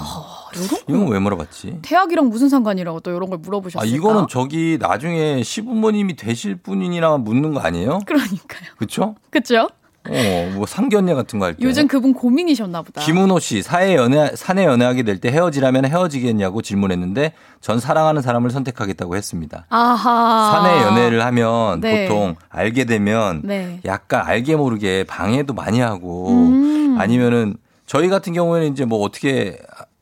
[0.88, 1.78] 이건 왜 물어봤지?
[1.82, 3.82] 대학이랑 무슨 상관이라고 또 이런 걸 물어보셨을까?
[3.82, 8.01] 아, 이거는 저기 나중에 시부모님이 되실 분이나 묻는 거 아니에요?
[8.07, 8.70] 그러니까요.
[8.78, 9.14] 그쵸?
[9.30, 9.68] 그쵸?
[10.11, 11.62] 어, 뭐 상견례 같은 거 할 때.
[11.62, 13.03] 요즘 그분 고민이셨나 보다.
[13.03, 19.16] 김은호 씨, 사회 연애, 사내 연애하게 될 때 헤어지라면 헤어지겠냐고 질문했는데 전 사랑하는 사람을 선택하겠다고
[19.16, 19.66] 했습니다.
[19.68, 20.53] 아하.
[20.62, 22.09] 사내 연애를 하면 네.
[22.09, 23.80] 보통 알게 되면 네.
[23.84, 26.96] 약간 알게 모르게 방해도 많이 하고 음.
[26.99, 29.59] 아니면은 저희 같은 경우에는 이제 뭐 어떻게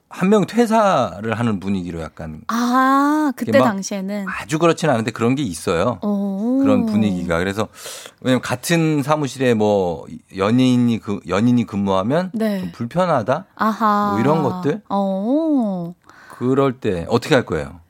[0.08, 4.26] 한 명 퇴사를 하는 분위기로 약간 아, 그때 당시에는.
[4.28, 5.98] 아주 그렇지는 않은데 그런 게 있어요.
[6.02, 6.60] 오.
[6.62, 7.68] 그런 분위기가 그래서
[8.20, 12.60] 왜냐면 같은 사무실에 뭐 연인이 그 연인이 근무하면 네.
[12.60, 14.10] 좀 불편하다 아하.
[14.12, 14.82] 뭐 이런 것들?
[14.88, 15.94] 어.
[16.38, 17.80] 그럴 때 어떻게 할 거예요?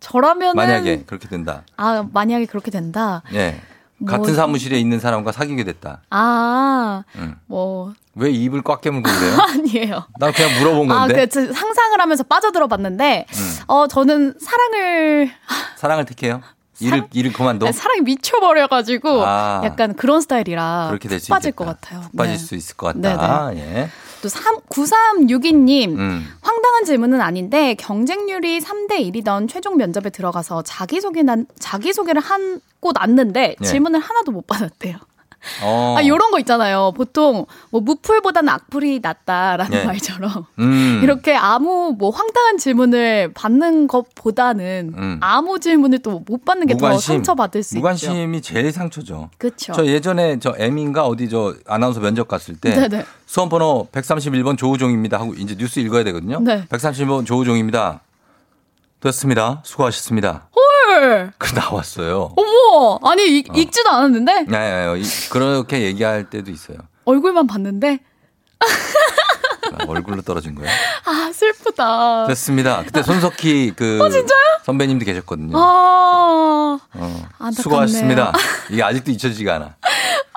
[0.00, 0.54] 저라면은.
[0.54, 1.62] 만약에 그렇게 된다.
[1.76, 3.22] 아, 만약에 그렇게 된다.
[3.34, 3.50] 예.
[3.50, 3.60] 뭐-
[4.06, 6.02] 같은 사무실에 있는 사람과 사귀게 됐다.
[6.10, 7.36] 아, 음.
[7.46, 7.92] 뭐.
[8.14, 9.36] 왜 입을 꽉 깨물고 그래요?
[9.40, 10.04] 아니에요.
[10.18, 11.14] 나 그냥 물어본 아, 건데.
[11.14, 13.56] 그, 저 상상을 하면서 빠져들어 봤는데, 음.
[13.66, 15.30] 어, 저는 사랑을,
[15.76, 16.42] 사랑을 택해요.
[16.80, 17.66] 일을 일을 그만둬.
[17.66, 19.62] 아니, 사랑이 미쳐버려가지고, 아.
[19.64, 20.86] 약간 그런 스타일이라.
[20.88, 21.64] 그렇게 될푹수 빠질 있겠다.
[21.64, 22.00] 것 같아요.
[22.02, 22.38] 푹 빠질 네.
[22.38, 23.54] 수 있을 것 같다.
[23.56, 23.88] 예.
[24.22, 26.26] 또 3, 9362님, 음.
[26.40, 33.66] 황당한 질문은 아닌데, 경쟁률이 3대1이던 최종 면접에 들어가서 자기소개 난, 자기소개를 하고 났는데, 네.
[33.66, 34.96] 질문을 하나도 못 받았대요.
[35.62, 35.94] 어.
[35.98, 36.92] 아, 요런 거 있잖아요.
[36.96, 39.84] 보통, 뭐, 무풀보다는 악플이 낫다라는 네.
[39.84, 40.44] 말처럼.
[40.58, 41.00] 음.
[41.02, 45.18] 이렇게 아무 뭐 황당한 질문을 받는 것보다는 음.
[45.20, 47.80] 아무 질문을 또 못 받는 게 더 상처받을 수 있죠.
[47.80, 49.30] 무관심이 제일 상처죠.
[49.38, 49.72] 그쵸.
[49.72, 53.04] 저 예전에 저 M인가 어디 저 아나운서 면접 갔을 때 네네.
[53.26, 56.40] 수험번호 131번 조우종입니다 하고 이제 뉴스 읽어야 되거든요.
[56.40, 56.64] 네.
[56.68, 58.00] 131번 조우종입니다.
[59.00, 59.60] 됐습니다.
[59.64, 60.48] 수고하셨습니다.
[60.54, 61.32] 헐!
[61.38, 62.32] 그 나왔어요.
[62.36, 62.98] 어머!
[63.10, 64.42] 아니, 읽, 읽지도 않았는데?
[64.48, 66.78] 네, 네, 이- 그렇게 얘기할 때도 있어요.
[67.04, 68.00] 얼굴만 봤는데?
[68.60, 70.70] 아, 얼굴로 떨어진 거예요.
[71.04, 72.26] 아, 슬프다.
[72.26, 72.82] 됐습니다.
[72.84, 74.38] 그때 손석희 그 어, 진짜요?
[74.64, 75.56] 선배님도 계셨거든요.
[75.56, 77.50] 아, 어.
[77.54, 78.32] 수고하셨습니다.
[78.70, 79.76] 이게 아직도 잊혀지지가 않아.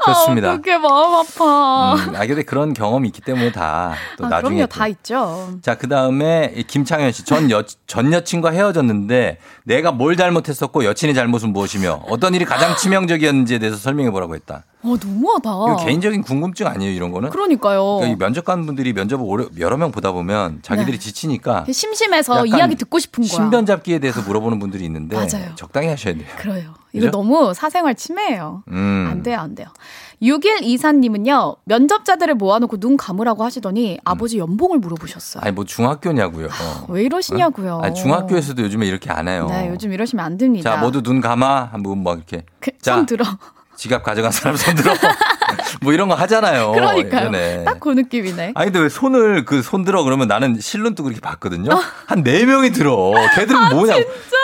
[0.05, 0.53] 좋습니다.
[0.53, 1.93] 어떻게 마음 아파.
[1.95, 4.55] 음, 아, 근데 그런 경험이 있기 때문에 다또 아, 나중에.
[4.55, 4.67] 그럼요, 또.
[4.67, 5.49] 다 있죠.
[5.61, 7.23] 자, 그 다음에 김창현 씨.
[7.25, 13.59] 전 여, 전 여친과 헤어졌는데 내가 뭘 잘못했었고 여친의 잘못은 무엇이며 어떤 일이 가장 치명적이었는지에
[13.59, 14.63] 대해서 설명해 보라고 했다.
[14.83, 15.49] 어, 너무하다.
[15.49, 17.29] 이거 개인적인 궁금증 아니에요, 이런 거는?
[17.29, 17.97] 그러니까요.
[17.97, 21.03] 그러니까 이 면접관 분들이 면접을 오래, 여러 명 보다 보면 자기들이 네.
[21.03, 23.29] 지치니까 심심해서 이야기 듣고 싶은 거야.
[23.29, 25.51] 신변 잡기에 대해서 물어보는 분들이 있는데 맞아요.
[25.55, 26.25] 적당히 하셔야 돼요.
[26.37, 26.73] 그래요.
[26.93, 27.11] 이거 그죠?
[27.11, 28.63] 너무 사생활 침해예요.
[28.69, 29.07] 음.
[29.09, 29.67] 안 돼요, 안 돼요.
[30.21, 35.41] 6124님은요, 면접자들을 모아놓고 눈 감으라고 하시더니 아버지 연봉을 물어보셨어요.
[35.43, 36.49] 아니 뭐 중학교냐고요.
[36.89, 37.79] 왜 이러시냐고요.
[37.81, 39.47] 아니, 중학교에서도 요즘에 이렇게 안 해요.
[39.49, 40.75] 네, 요즘 이러시면 안 됩니다.
[40.75, 41.69] 자, 모두 눈 감아.
[41.71, 42.43] 한번 막 이렇게.
[42.59, 43.25] 그, 자, 손 들어.
[43.81, 44.93] 지갑 가져간 사람 손 들어.
[45.81, 46.71] 뭐 이런 거 하잖아요.
[46.71, 47.21] 그러니까요.
[47.29, 47.63] 예전에.
[47.63, 48.51] 딱그 느낌이네.
[48.53, 51.71] 아니 근데 왜 손을 그 손 들어 그러면 나는 실눈 뜨고 이렇게 봤거든요.
[52.05, 53.11] 한 네 명이 들어.
[53.35, 53.95] 걔들은 뭐냐?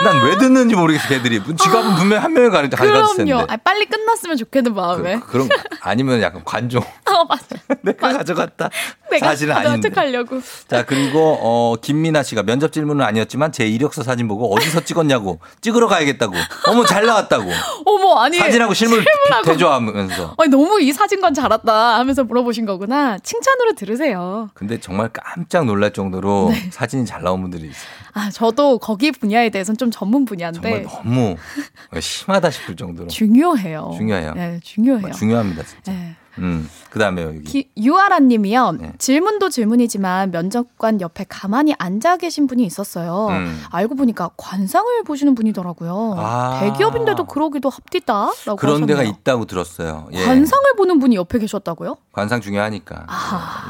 [0.03, 1.07] 난 왜 듣는지 모르겠어.
[1.07, 3.31] 걔들이 지갑은 분명 한 명이 가는데 가져갔을 텐데.
[3.31, 3.45] 그럼요.
[3.51, 5.19] 아, 빨리 끝났으면 좋겠는 마음에.
[5.19, 5.47] 그 런
[5.81, 6.81] 아니면 약간 관종.
[7.05, 7.43] 어, 맞아.
[7.83, 8.69] 내가 가져갔다.
[9.11, 9.89] 내가 사실은 아닌데.
[9.89, 10.41] 척 하려고.
[10.67, 15.87] 자 그리고 어 김민아 씨가 면접 질문은 아니었지만 제 이력서 사진 보고 어디서 찍었냐고 찍으러
[15.87, 16.33] 가야겠다고.
[16.69, 17.51] 어머 잘 나왔다고.
[17.85, 18.37] 어머, 아니.
[18.39, 19.45] 사진하고 실물 실물하고.
[19.51, 20.35] 대조하면서.
[20.37, 23.17] 아니, 너무 이 사진관 잘했다 하면서 물어보신 거구나.
[23.19, 24.49] 칭찬으로 들으세요.
[24.53, 26.69] 근데 정말 깜짝 놀랄 정도로 네.
[26.71, 27.87] 사진이 잘 나온 분들이 있어요.
[28.13, 30.61] 아, 저도 거기 분야에 대해서는 좀 전문 분야인데.
[30.61, 31.35] 정말 너무
[31.99, 33.07] 심하다 싶을 정도로.
[33.09, 33.93] 중요해요.
[33.97, 34.33] 중요해요.
[34.33, 35.11] 네, 중요해요.
[35.11, 35.91] 중요합니다, 진짜.
[35.91, 36.15] 네.
[36.39, 37.41] 음, 그 다음에요, 여기.
[37.43, 38.71] 기- 유아라 님이요.
[38.79, 38.93] 네.
[38.97, 43.27] 질문도 질문이지만 면접관 옆에 가만히 앉아 계신 분이 있었어요.
[43.29, 43.63] 음.
[43.71, 46.15] 알고 보니까 관상을 보시는 분이더라고요.
[46.17, 46.59] 아.
[46.61, 48.31] 대기업인데도 그러기도 합디다.
[48.45, 49.17] 라고 그런 데가 하셨네요.
[49.21, 50.07] 있다고 들었어요.
[50.13, 50.23] 예.
[50.25, 51.97] 관상을 보는 분이 옆에 계셨다고요?
[52.11, 53.05] 관상 중요하니까.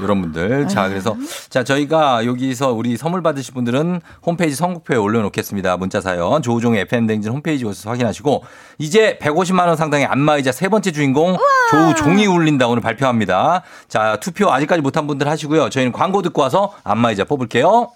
[0.03, 0.67] 이런 분들.
[0.67, 1.15] 자, 그래서
[1.49, 5.77] 자, 저희가 여기서 우리 선물 받으실 분들은 홈페이지 선곡표에 올려 놓겠습니다.
[5.77, 6.41] 문자 사연.
[6.41, 8.43] 조우종의 FM댕진 홈페이지 오셔서 확인하시고
[8.77, 11.37] 이제 150만 원 상당의 안마의자 세 번째 주인공
[11.71, 13.63] 조우종이 울린 다 오늘 발표합니다.
[13.87, 15.69] 자, 투표 아직까지 못한 분들 하시고요.
[15.69, 17.91] 저희는 광고 듣고 와서 안마의자 뽑을게요.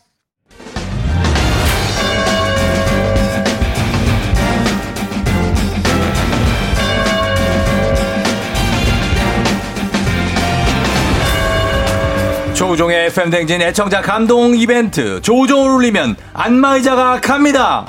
[12.54, 17.88] 조우종의 FM댕진 애청자 감동 이벤트 조우종을 울리면 안마의자가 갑니다.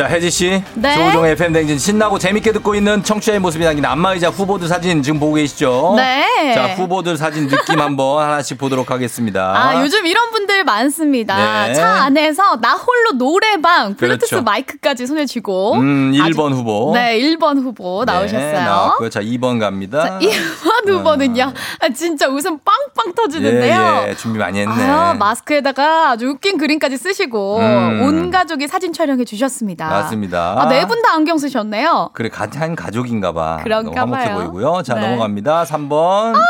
[0.00, 0.62] 자, 혜지 씨.
[0.76, 0.94] 네.
[0.94, 5.92] 조우종의 FM댕진 신나고 재밌게 듣고 있는 청취자의 모습이 담긴 안마의자 후보들 사진 지금 보고 계시죠?
[5.94, 6.54] 네.
[6.54, 9.52] 자, 후보들 사진 느낌 한번 하나씩 보도록 하겠습니다.
[9.54, 11.66] 아, 요즘 이런 분들 많습니다.
[11.66, 11.74] 네.
[11.74, 14.42] 차 안에서 나 홀로 노래방, 블루투스 그렇죠.
[14.42, 15.74] 마이크까지 손에 쥐고.
[15.74, 16.92] 음, 아주- 1번 후보.
[16.94, 18.40] 네, 1번 후보 나오셨어요.
[18.52, 19.10] 네, 나왔고요.
[19.10, 20.18] 자, 2번 갑니다.
[20.22, 21.52] 1번 후보는요.
[21.80, 24.02] 아, 진짜 웃음 빵빵 터지는데요.
[24.06, 24.82] 예, 예, 준비 많이 했네.
[24.82, 28.00] 아, 마스크에다가 아주 웃긴 그림까지 쓰시고 음.
[28.02, 29.89] 온 가족이 사진 촬영해 주셨습니다.
[29.90, 30.54] 맞습니다.
[30.60, 32.10] 아, 네분 다 안경 쓰셨네요.
[32.12, 33.58] 그래, 가- 한 가족인가 봐.
[33.62, 34.38] 그런가 너무 화목해 봐요.
[34.50, 34.82] 보이고요.
[34.82, 35.00] 자, 네.
[35.10, 35.64] 넘어갑니다.
[35.64, 36.34] 3번.
[36.36, 36.40] 아.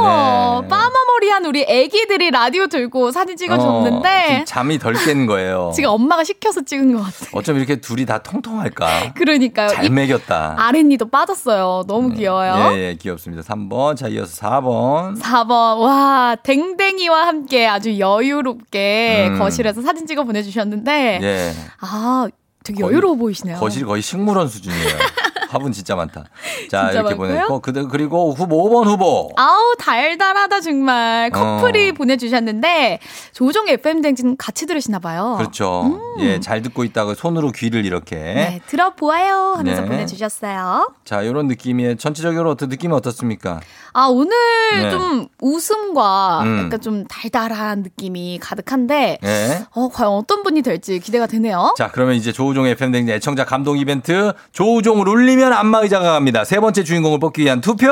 [0.00, 0.68] 네.
[0.68, 5.72] 빠마머리한 우리 애기들이 라디오 들고 사진 찍어줬는데 지금 잠이 덜 깬 거예요.
[5.76, 7.30] 지금 엄마가 시켜서 찍은 것 같아.
[7.32, 9.14] 어쩜 이렇게 둘이 다 통통할까?
[9.16, 9.68] 그러니까요.
[9.68, 10.54] 잘이 먹였다.
[10.58, 11.84] 아랫니도 빠졌어요.
[11.86, 12.74] 너무 귀여워요.
[12.76, 13.42] 예, 예, 귀엽습니다.
[13.42, 13.96] 3번.
[13.96, 15.20] 자, 이어서 4번.
[15.20, 15.78] 4번.
[15.80, 19.38] 와, 댕댕이와 함께 아주 여유롭게 음.
[19.38, 21.52] 거실에서 사진 찍어 보내주셨는데, 예.
[21.80, 22.26] 아,
[22.64, 23.58] 되게 거의- 여유로워 보이시네요.
[23.58, 24.88] 거실이 거의 식물원 수준이에요.
[25.54, 26.24] 화분 진짜 많다.
[26.70, 27.14] 자, 진짜 이렇게?
[27.14, 29.30] 보냈고, 그- 그리고 후보 5번 후보.
[29.36, 31.30] 아우, 달달하다, 정말.
[31.30, 31.92] 커플이 어.
[31.94, 32.98] 보내주셨는데,
[33.32, 35.36] 조종 FM댕진 같이 들으시나 봐요.
[35.38, 36.00] 그렇죠.
[36.20, 38.16] 예, 잘 듣고 있다가 손으로 귀를 이렇게.
[38.16, 38.34] 음.
[38.34, 39.88] 네, 들어보아요 하면서 네.
[39.88, 40.92] 보내주셨어요.
[41.04, 43.60] 자, 이런 느낌의 전체적으로 어떤 느낌이 어떻습니까?
[43.92, 44.32] 아, 오늘
[44.72, 44.90] 네.
[44.90, 46.64] 좀 웃음과 음.
[46.66, 49.66] 약간 좀 달달한 느낌이 가득한데, 예.
[49.74, 51.74] 어, 과연 어떤 분이 될지 기대가 되네요.
[51.78, 56.44] 자, 그러면 이제 조우종 FM 댕진 애청자 감동 이벤트 조우종을 울리면 안마의자가 갑니다.
[56.44, 57.88] 세 번째 주인공을 뽑기 위한 투표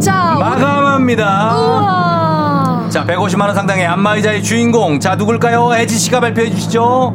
[0.00, 1.56] 자, 마감합니다.
[1.56, 2.86] 우와.
[2.90, 4.98] 자, 150만 원 상당의 안마의자의 주인공.
[5.00, 5.72] 자, 누굴까요?
[5.74, 7.14] 혜지 씨가 발표해 주시죠.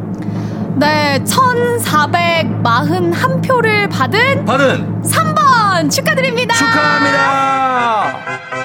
[0.76, 6.56] 네, 1,441표를 받은 받은 3번 축하드립니다.
[6.56, 8.59] 축하합니다.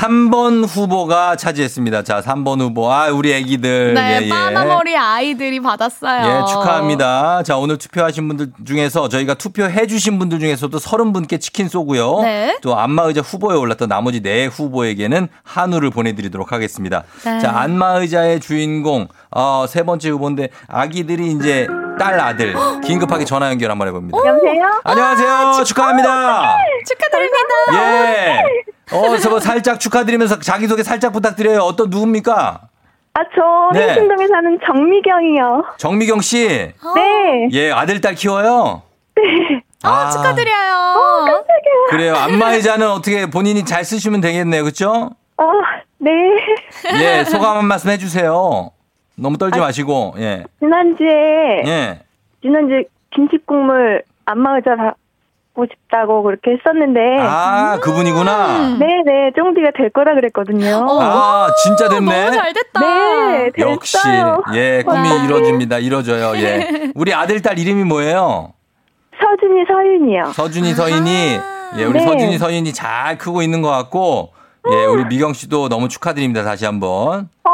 [0.00, 2.04] 3번 후보가 차지했습니다.
[2.04, 2.90] 자, 3번 후보.
[2.90, 3.92] 아, 우리 애기들.
[3.92, 4.28] 네, 예, 예.
[4.30, 6.26] 빠나머리 아이들이 받았어요.
[6.26, 7.42] 예, 축하합니다.
[7.42, 12.22] 자, 오늘 투표하신 분들 중에서 저희가 투표해 주신 분들 중에서도 30분께 치킨 쏘고요.
[12.22, 12.58] 네.
[12.62, 17.04] 또 안마의자 후보에 올랐던 나머지 네 후보에게는 한우를 보내드리도록 하겠습니다.
[17.22, 17.38] 네.
[17.40, 21.66] 자, 안마의자의 주인공, 어, 세 번째 후보인데 아기들이 이제
[21.98, 22.54] 딸, 아들.
[22.84, 24.18] 긴급하게 전화 연결 한번 해봅니다.
[24.26, 24.80] 여보세요?
[24.84, 25.64] 안녕하세요.
[25.64, 26.56] 축하합니다.
[26.86, 27.74] 축하드립니다.
[27.74, 28.42] 예.
[28.92, 31.60] 어, 저 살짝 축하드리면서 자기소개 살짝 부탁드려요.
[31.60, 32.60] 어떤 누굽니까?
[33.12, 33.88] 아, 저 네.
[33.88, 35.64] 행신동에 사는 정미경이요.
[35.78, 36.72] 정미경 씨.
[36.94, 37.48] 네.
[37.52, 38.82] 예, 아들, 딸 키워요?
[39.16, 39.22] 네.
[39.82, 41.44] 아, 축하드려요.
[41.90, 42.14] 그래요.
[42.16, 44.64] 안마의자는 어떻게 본인이 잘 쓰시면 되겠네요.
[44.64, 45.10] 그쵸?
[45.36, 45.44] 어,
[45.98, 46.10] 네.
[47.00, 48.70] 예, 소감 한 말씀 해주세요.
[49.20, 50.44] 너무 떨지 마시고, 예.
[50.58, 52.00] 지난주에, 예.
[52.42, 52.84] 지난주에
[53.14, 57.00] 김치국물 안마의자 받고 싶다고 그렇게 했었는데.
[57.20, 58.78] 아, 그분이구나.
[58.78, 60.86] 네네, 쫑디가 될 거라 그랬거든요.
[61.00, 62.24] 아, 진짜 됐네.
[62.24, 62.80] 너무 잘 됐다.
[62.80, 63.72] 네, 됐어요.
[63.72, 63.98] 역시,
[64.54, 65.24] 예, 꿈이 와.
[65.24, 65.78] 이루어집니다.
[65.78, 66.92] 이루어져요, 예.
[66.96, 68.54] 우리 아들, 딸 이름이 뭐예요?
[69.20, 70.24] 서준이, 서윤이요.
[70.32, 71.38] 서준이, 서인이,
[71.76, 72.04] 예, 우리 네.
[72.06, 74.32] 서준이, 서인이 잘 크고 있는 것 같고,
[74.72, 76.42] 예, 우리 미경 씨도 너무 축하드립니다.
[76.44, 77.28] 다시 한 번.
[77.44, 77.49] 어,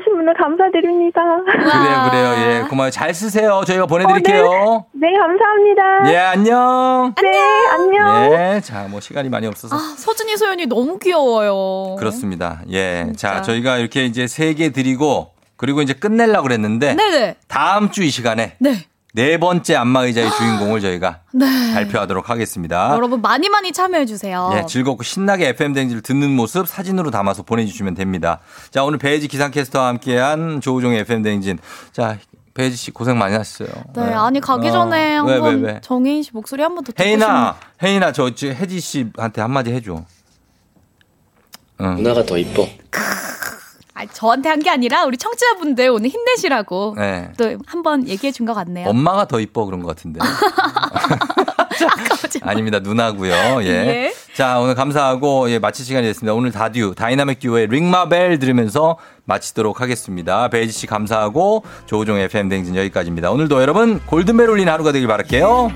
[0.00, 1.20] 너무나 감사드립니다.
[1.44, 2.34] 그래요, 그래요.
[2.38, 2.90] 예, 고마워요.
[2.90, 3.62] 잘 쓰세요.
[3.66, 4.44] 저희가 보내드릴게요.
[4.46, 6.12] 어, 네, 감사합니다.
[6.12, 7.14] 예, 안녕.
[7.20, 7.38] 네,
[7.70, 8.32] 안녕.
[8.32, 9.76] 예, 자, 뭐 시간이 많이 없어서.
[9.76, 11.96] 아, 서준이 소연이 너무 귀여워요.
[11.96, 12.60] 그렇습니다.
[12.70, 13.12] 예.
[13.16, 17.36] 자, 저희가 이렇게 이제 세 개 드리고 그리고 이제 끝내려고 그랬는데 네네.
[17.48, 18.74] 다음 주 이 시간에 네.
[19.14, 21.44] 네 번째 안마의자의 주인공을 저희가 네.
[21.74, 22.92] 발표하도록 하겠습니다.
[22.94, 24.50] 여러분 많이 많이 참여해 주세요.
[24.54, 28.40] 예, 즐겁고 신나게 FM 댕지를 듣는 모습 사진으로 담아서 보내주시면 됩니다.
[28.70, 31.58] 자, 오늘 배지 기상캐스터와 함께한 조우종의 FM 댕진.
[31.92, 32.16] 자,
[32.54, 33.68] 베이지 씨 고생 많이 하셨어요.
[33.94, 35.80] 네, 아니 가기 어, 전에 왜, 한번?
[35.82, 40.04] 정혜인 씨 목소리 한 번 더 듣고 혜인아, 혜인아, 저, 저 베이지 씨한테 한마디 해줘.
[41.82, 41.96] 응.
[41.96, 42.66] 누나가 더 이뻐.
[44.02, 47.30] 아, 저한테 한 게 아니라 우리 청취자분들 오늘 힘내시라고 네.
[47.36, 48.88] 또 한 번 얘기해 준 것 같네요.
[48.88, 50.20] 엄마가 더 이뻐 그런 것 같은데.
[52.42, 52.78] 아닙니다.
[52.78, 53.32] 누나고요.
[53.62, 53.66] 예.
[53.66, 54.14] 예.
[54.34, 56.32] 자, 오늘 감사하고 예, 마칠 시간이 됐습니다.
[56.34, 60.48] 오늘 다듀 다이나믹 듀오의 Ring My Bell 들으면서 마치도록 하겠습니다.
[60.48, 63.30] 베이지 씨 감사하고 조우종 FM 댕진 여기까지입니다.
[63.30, 65.70] 오늘도 여러분 골든벨 울린 하루가 되길 바랄게요.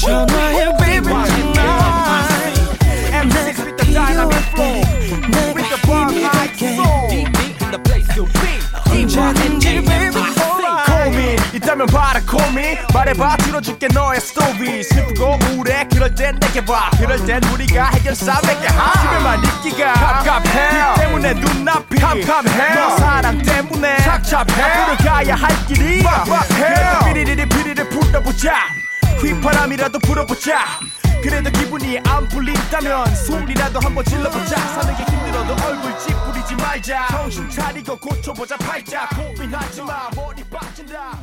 [0.00, 0.52] 전화
[9.18, 10.12] 언제든지 baby
[10.86, 12.78] Call me 있다면 바라 call me.
[12.92, 16.90] 말해봐 들어줄게 너의 스토리 슬프고 우울해 그럴 땐 내게 봐.
[16.98, 18.92] 그럴 땐 우리가 해결사 맺게 하.
[19.02, 20.68] 집에만 있기가 갑갑해.
[20.70, 22.74] 이 때문에 눈앞이 캄캄해.
[22.74, 24.62] 너 사랑 때문에 착잡해.
[24.62, 26.46] 앞으로 가야 할 길이 막막해.
[26.48, 28.54] 그래도 비리리리 비리를 불러보자.
[29.20, 30.58] 휘파람이라도 불어보자
[31.22, 34.56] 그래도 기분이 안 풀린다면 소리라도 한번 질러보자.
[34.56, 37.08] 사는 게 힘들어도 얼굴 찌푸리지 말자.
[37.08, 39.08] 정신 차리고 고쳐보자 팔자.
[39.08, 40.08] 고민하지 마.
[40.14, 41.18] 머리 빠진다